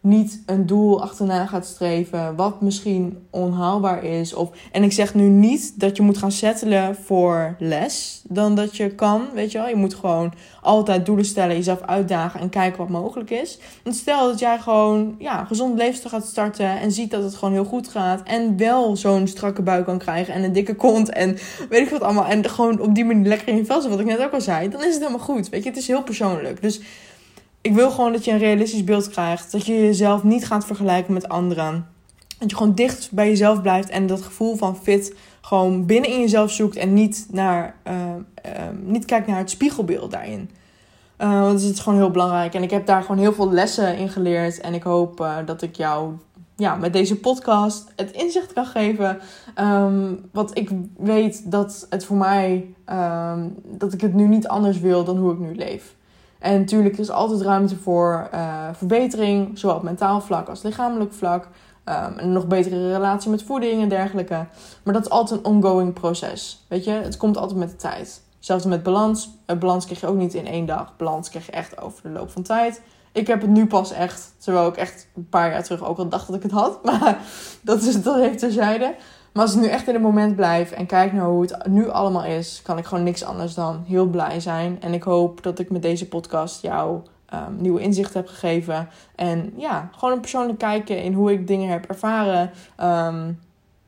niet 0.00 0.42
een 0.46 0.66
doel 0.66 1.02
achterna 1.02 1.46
gaat 1.46 1.66
streven 1.66 2.36
wat 2.36 2.60
misschien 2.60 3.26
onhaalbaar 3.30 4.04
is. 4.04 4.34
Of, 4.34 4.50
en 4.72 4.82
ik 4.82 4.92
zeg 4.92 5.14
nu 5.14 5.28
niet 5.28 5.80
dat 5.80 5.96
je 5.96 6.02
moet 6.02 6.18
gaan 6.18 6.32
settelen 6.32 6.96
voor 6.96 7.56
les 7.58 8.22
dan 8.28 8.54
dat 8.54 8.76
je 8.76 8.94
kan, 8.94 9.22
weet 9.34 9.52
je 9.52 9.58
wel. 9.58 9.68
Je 9.68 9.76
moet 9.76 9.94
gewoon 9.94 10.32
altijd 10.62 11.06
doelen 11.06 11.24
stellen, 11.24 11.56
jezelf 11.56 11.80
uitdagen 11.80 12.40
en 12.40 12.48
kijken 12.48 12.78
wat 12.78 12.88
mogelijk 12.88 13.30
is. 13.30 13.58
En 13.84 13.94
stel 13.94 14.26
dat 14.26 14.38
jij 14.38 14.58
gewoon 14.58 15.14
ja, 15.18 15.44
gezond 15.44 15.78
levensstijl 15.78 16.14
gaat 16.14 16.28
starten 16.28 16.80
en 16.80 16.92
ziet 16.92 17.10
dat 17.10 17.22
het 17.22 17.34
gewoon 17.34 17.54
heel 17.54 17.64
goed 17.64 17.88
gaat. 17.88 18.22
En 18.22 18.56
wel 18.56 18.96
zo'n 18.96 19.26
strakke 19.26 19.62
buik 19.62 19.84
kan 19.84 19.98
krijgen 19.98 20.34
en 20.34 20.42
een 20.42 20.52
dikke 20.52 20.74
kont 20.74 21.10
en 21.10 21.36
weet 21.68 21.82
ik 21.82 21.90
wat 21.90 22.02
allemaal. 22.02 22.26
En 22.26 22.48
gewoon 22.48 22.80
op 22.80 22.94
die 22.94 23.04
manier 23.04 23.28
lekker 23.28 23.48
in 23.48 23.56
je 23.56 23.64
vel 23.64 23.88
wat 23.88 24.00
ik 24.00 24.06
net 24.06 24.22
ook 24.22 24.32
al 24.32 24.40
zei. 24.40 24.68
Dan 24.68 24.80
is 24.80 24.94
het 24.94 24.98
helemaal 24.98 25.26
goed, 25.26 25.48
weet 25.48 25.62
je. 25.62 25.68
Het 25.68 25.78
is 25.78 25.86
heel 25.86 26.02
persoonlijk. 26.02 26.62
Dus 26.62 26.80
ik 27.68 27.74
wil 27.74 27.90
gewoon 27.90 28.12
dat 28.12 28.24
je 28.24 28.30
een 28.30 28.38
realistisch 28.38 28.84
beeld 28.84 29.08
krijgt. 29.08 29.52
Dat 29.52 29.66
je 29.66 29.72
jezelf 29.72 30.22
niet 30.22 30.46
gaat 30.46 30.64
vergelijken 30.64 31.12
met 31.14 31.28
anderen. 31.28 31.86
Dat 32.38 32.50
je 32.50 32.56
gewoon 32.56 32.74
dicht 32.74 33.12
bij 33.12 33.28
jezelf 33.28 33.62
blijft 33.62 33.88
en 33.88 34.06
dat 34.06 34.22
gevoel 34.22 34.56
van 34.56 34.76
fit 34.76 35.16
gewoon 35.40 35.86
binnen 35.86 36.10
in 36.10 36.20
jezelf 36.20 36.50
zoekt 36.50 36.76
en 36.76 36.94
niet, 36.94 37.26
naar, 37.30 37.74
uh, 37.86 37.94
uh, 37.94 38.52
niet 38.82 39.04
kijkt 39.04 39.26
naar 39.26 39.38
het 39.38 39.50
spiegelbeeld 39.50 40.10
daarin. 40.10 40.50
Uh, 41.18 41.40
want 41.40 41.62
het 41.62 41.72
is 41.72 41.80
gewoon 41.80 41.98
heel 41.98 42.10
belangrijk. 42.10 42.54
En 42.54 42.62
ik 42.62 42.70
heb 42.70 42.86
daar 42.86 43.02
gewoon 43.02 43.18
heel 43.18 43.32
veel 43.32 43.52
lessen 43.52 43.96
in 43.96 44.08
geleerd. 44.08 44.60
En 44.60 44.74
ik 44.74 44.82
hoop 44.82 45.26
dat 45.44 45.62
ik 45.62 45.76
jou 45.76 46.12
ja, 46.56 46.74
met 46.74 46.92
deze 46.92 47.16
podcast 47.16 47.92
het 47.96 48.10
inzicht 48.10 48.52
kan 48.52 48.66
geven. 48.66 49.18
Um, 49.60 50.28
want 50.32 50.58
ik 50.58 50.70
weet 50.96 51.50
dat 51.50 51.86
het 51.90 52.04
voor 52.04 52.16
mij, 52.16 52.74
um, 52.86 53.54
dat 53.64 53.92
ik 53.92 54.00
het 54.00 54.14
nu 54.14 54.28
niet 54.28 54.48
anders 54.48 54.80
wil 54.80 55.04
dan 55.04 55.16
hoe 55.16 55.32
ik 55.32 55.38
nu 55.38 55.54
leef. 55.54 55.96
En 56.38 56.58
natuurlijk 56.58 56.98
is 56.98 57.08
er 57.08 57.14
altijd 57.14 57.40
ruimte 57.40 57.76
voor 57.76 58.28
uh, 58.34 58.68
verbetering, 58.72 59.58
zowel 59.58 59.76
op 59.76 59.82
mentaal 59.82 60.20
vlak 60.20 60.48
als 60.48 60.62
lichamelijk 60.62 61.12
vlak. 61.12 61.48
Um, 61.84 62.12
een 62.16 62.32
nog 62.32 62.46
betere 62.46 62.92
relatie 62.92 63.30
met 63.30 63.42
voeding 63.42 63.82
en 63.82 63.88
dergelijke. 63.88 64.46
Maar 64.82 64.94
dat 64.94 65.04
is 65.04 65.10
altijd 65.10 65.38
een 65.38 65.46
ongoing 65.46 65.92
proces. 65.92 66.64
Weet 66.68 66.84
je, 66.84 66.90
het 66.90 67.16
komt 67.16 67.36
altijd 67.36 67.58
met 67.58 67.70
de 67.70 67.76
tijd. 67.76 68.22
Zelfs 68.38 68.64
met 68.64 68.82
balans. 68.82 69.30
Uh, 69.46 69.58
balans 69.58 69.84
krijg 69.84 70.00
je 70.00 70.06
ook 70.06 70.16
niet 70.16 70.34
in 70.34 70.46
één 70.46 70.66
dag. 70.66 70.96
Balans 70.96 71.28
krijg 71.28 71.46
je 71.46 71.52
echt 71.52 71.80
over 71.80 72.02
de 72.02 72.08
loop 72.08 72.30
van 72.30 72.42
tijd. 72.42 72.82
Ik 73.12 73.26
heb 73.26 73.40
het 73.40 73.50
nu 73.50 73.66
pas 73.66 73.92
echt, 73.92 74.32
terwijl 74.38 74.68
ik 74.68 74.76
echt 74.76 75.08
een 75.16 75.28
paar 75.28 75.50
jaar 75.50 75.62
terug 75.62 75.84
ook 75.84 75.98
al 75.98 76.08
dacht 76.08 76.26
dat 76.26 76.36
ik 76.36 76.42
het 76.42 76.52
had. 76.52 76.82
Maar 76.84 77.18
dat, 77.60 77.82
is, 77.82 78.02
dat 78.02 78.14
heeft 78.14 78.38
terzijde. 78.38 78.94
Maar 79.38 79.46
als 79.46 79.56
ik 79.56 79.62
nu 79.62 79.68
echt 79.68 79.88
in 79.88 79.94
het 79.94 80.02
moment 80.02 80.36
blijf 80.36 80.70
en 80.70 80.86
kijk 80.86 81.12
naar 81.12 81.26
hoe 81.26 81.42
het 81.42 81.66
nu 81.66 81.88
allemaal 81.88 82.24
is, 82.24 82.60
kan 82.62 82.78
ik 82.78 82.84
gewoon 82.84 83.04
niks 83.04 83.24
anders 83.24 83.54
dan 83.54 83.84
heel 83.86 84.06
blij 84.06 84.40
zijn. 84.40 84.80
En 84.80 84.92
ik 84.92 85.02
hoop 85.02 85.42
dat 85.42 85.58
ik 85.58 85.70
met 85.70 85.82
deze 85.82 86.08
podcast 86.08 86.62
jou 86.62 87.00
um, 87.34 87.56
nieuwe 87.58 87.80
inzichten 87.80 88.20
heb 88.20 88.28
gegeven. 88.28 88.88
En 89.14 89.52
ja, 89.56 89.90
gewoon 89.96 90.14
een 90.14 90.20
persoonlijk 90.20 90.58
kijken 90.58 91.02
in 91.02 91.12
hoe 91.12 91.32
ik 91.32 91.46
dingen 91.46 91.68
heb 91.68 91.84
ervaren. 91.84 92.50
Um, 92.80 93.40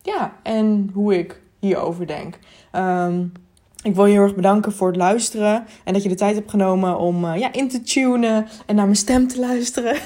ja, 0.02 0.32
en 0.42 0.90
hoe 0.94 1.18
ik 1.18 1.40
hierover 1.58 2.06
denk. 2.06 2.38
Um, 2.72 3.32
ik 3.82 3.94
wil 3.94 4.06
je 4.06 4.12
heel 4.12 4.22
erg 4.22 4.34
bedanken 4.34 4.72
voor 4.72 4.86
het 4.86 4.96
luisteren. 4.96 5.66
En 5.84 5.92
dat 5.92 6.02
je 6.02 6.08
de 6.08 6.14
tijd 6.14 6.34
hebt 6.34 6.50
genomen 6.50 6.98
om 6.98 7.24
uh, 7.24 7.36
ja, 7.36 7.52
in 7.52 7.68
te 7.68 7.82
tunen 7.82 8.46
en 8.66 8.74
naar 8.74 8.84
mijn 8.84 8.96
stem 8.96 9.28
te 9.28 9.40
luisteren. 9.40 9.96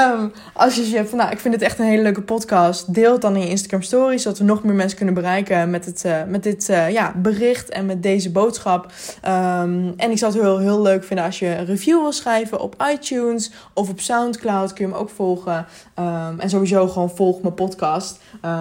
um, 0.00 0.32
als 0.54 0.74
je 0.74 0.84
zegt 0.84 1.12
nou, 1.12 1.30
ik 1.30 1.38
vind 1.38 1.54
het 1.54 1.62
echt 1.62 1.78
een 1.78 1.86
hele 1.86 2.02
leuke 2.02 2.22
podcast. 2.22 2.94
Deel 2.94 3.12
het 3.12 3.20
dan 3.20 3.34
in 3.34 3.40
je 3.40 3.48
Instagram 3.48 3.82
stories. 3.82 4.22
Zodat 4.22 4.38
we 4.38 4.44
nog 4.44 4.62
meer 4.62 4.74
mensen 4.74 4.96
kunnen 4.96 5.14
bereiken 5.14 5.70
met, 5.70 5.84
het, 5.84 6.02
uh, 6.06 6.24
met 6.24 6.42
dit 6.42 6.68
uh, 6.68 6.90
ja, 6.90 7.12
bericht 7.16 7.68
en 7.68 7.86
met 7.86 8.02
deze 8.02 8.30
boodschap. 8.30 8.84
Um, 8.84 9.94
en 9.96 10.10
ik 10.10 10.18
zou 10.18 10.32
het 10.32 10.42
heel, 10.42 10.58
heel 10.58 10.82
leuk 10.82 11.04
vinden 11.04 11.24
als 11.24 11.38
je 11.38 11.46
een 11.46 11.66
review 11.66 12.00
wil 12.00 12.12
schrijven 12.12 12.60
op 12.60 12.84
iTunes 12.92 13.52
of 13.74 13.88
op 13.88 14.00
Soundcloud. 14.00 14.72
Kun 14.72 14.86
je 14.86 14.92
me 14.92 14.98
ook 14.98 15.10
volgen. 15.10 15.66
Um, 15.98 16.40
en 16.40 16.50
sowieso 16.50 16.88
gewoon 16.88 17.10
volg 17.10 17.42
mijn 17.42 17.54
podcast. 17.54 18.20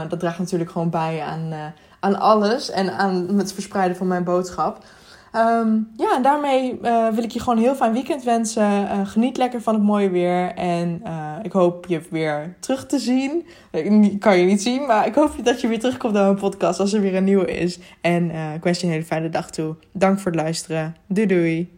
dat 0.09 0.19
draagt 0.19 0.39
natuurlijk 0.39 0.71
gewoon 0.71 0.89
bij 0.89 1.21
aan 1.21 1.73
aan 1.99 2.19
alles 2.19 2.69
en 2.69 2.97
aan 2.97 3.37
het 3.37 3.53
verspreiden 3.53 3.97
van 3.97 4.07
mijn 4.07 4.23
boodschap. 4.23 4.83
Um, 5.35 5.89
ja, 5.95 6.15
en 6.15 6.21
daarmee 6.21 6.79
uh, 6.81 7.07
wil 7.07 7.23
ik 7.23 7.31
je 7.31 7.39
gewoon 7.39 7.57
een 7.57 7.63
heel 7.63 7.75
fijn 7.75 7.93
weekend 7.93 8.23
wensen. 8.23 8.81
Uh, 8.81 9.07
geniet 9.07 9.37
lekker 9.37 9.61
van 9.61 9.73
het 9.73 9.83
mooie 9.83 10.09
weer. 10.09 10.53
En 10.55 11.01
uh, 11.05 11.33
ik 11.41 11.51
hoop 11.51 11.85
je 11.85 12.01
weer 12.09 12.55
terug 12.59 12.85
te 12.85 12.99
zien. 12.99 13.45
Kan 14.19 14.37
je 14.37 14.45
niet 14.45 14.61
zien, 14.61 14.85
maar 14.85 15.07
ik 15.07 15.15
hoop 15.15 15.31
dat 15.43 15.61
je 15.61 15.67
weer 15.67 15.79
terugkomt 15.79 16.13
naar 16.13 16.23
mijn 16.23 16.35
podcast 16.35 16.79
als 16.79 16.93
er 16.93 17.01
weer 17.01 17.15
een 17.15 17.23
nieuwe 17.23 17.57
is. 17.59 17.79
En 18.01 18.31
ik 18.55 18.63
wens 18.63 18.79
je 18.79 18.85
een 18.85 18.91
hele 18.91 19.05
fijne 19.05 19.29
dag 19.29 19.49
toe. 19.49 19.75
Dank 19.91 20.19
voor 20.19 20.31
het 20.31 20.41
luisteren. 20.41 20.95
Doei 21.07 21.27
doei. 21.27 21.76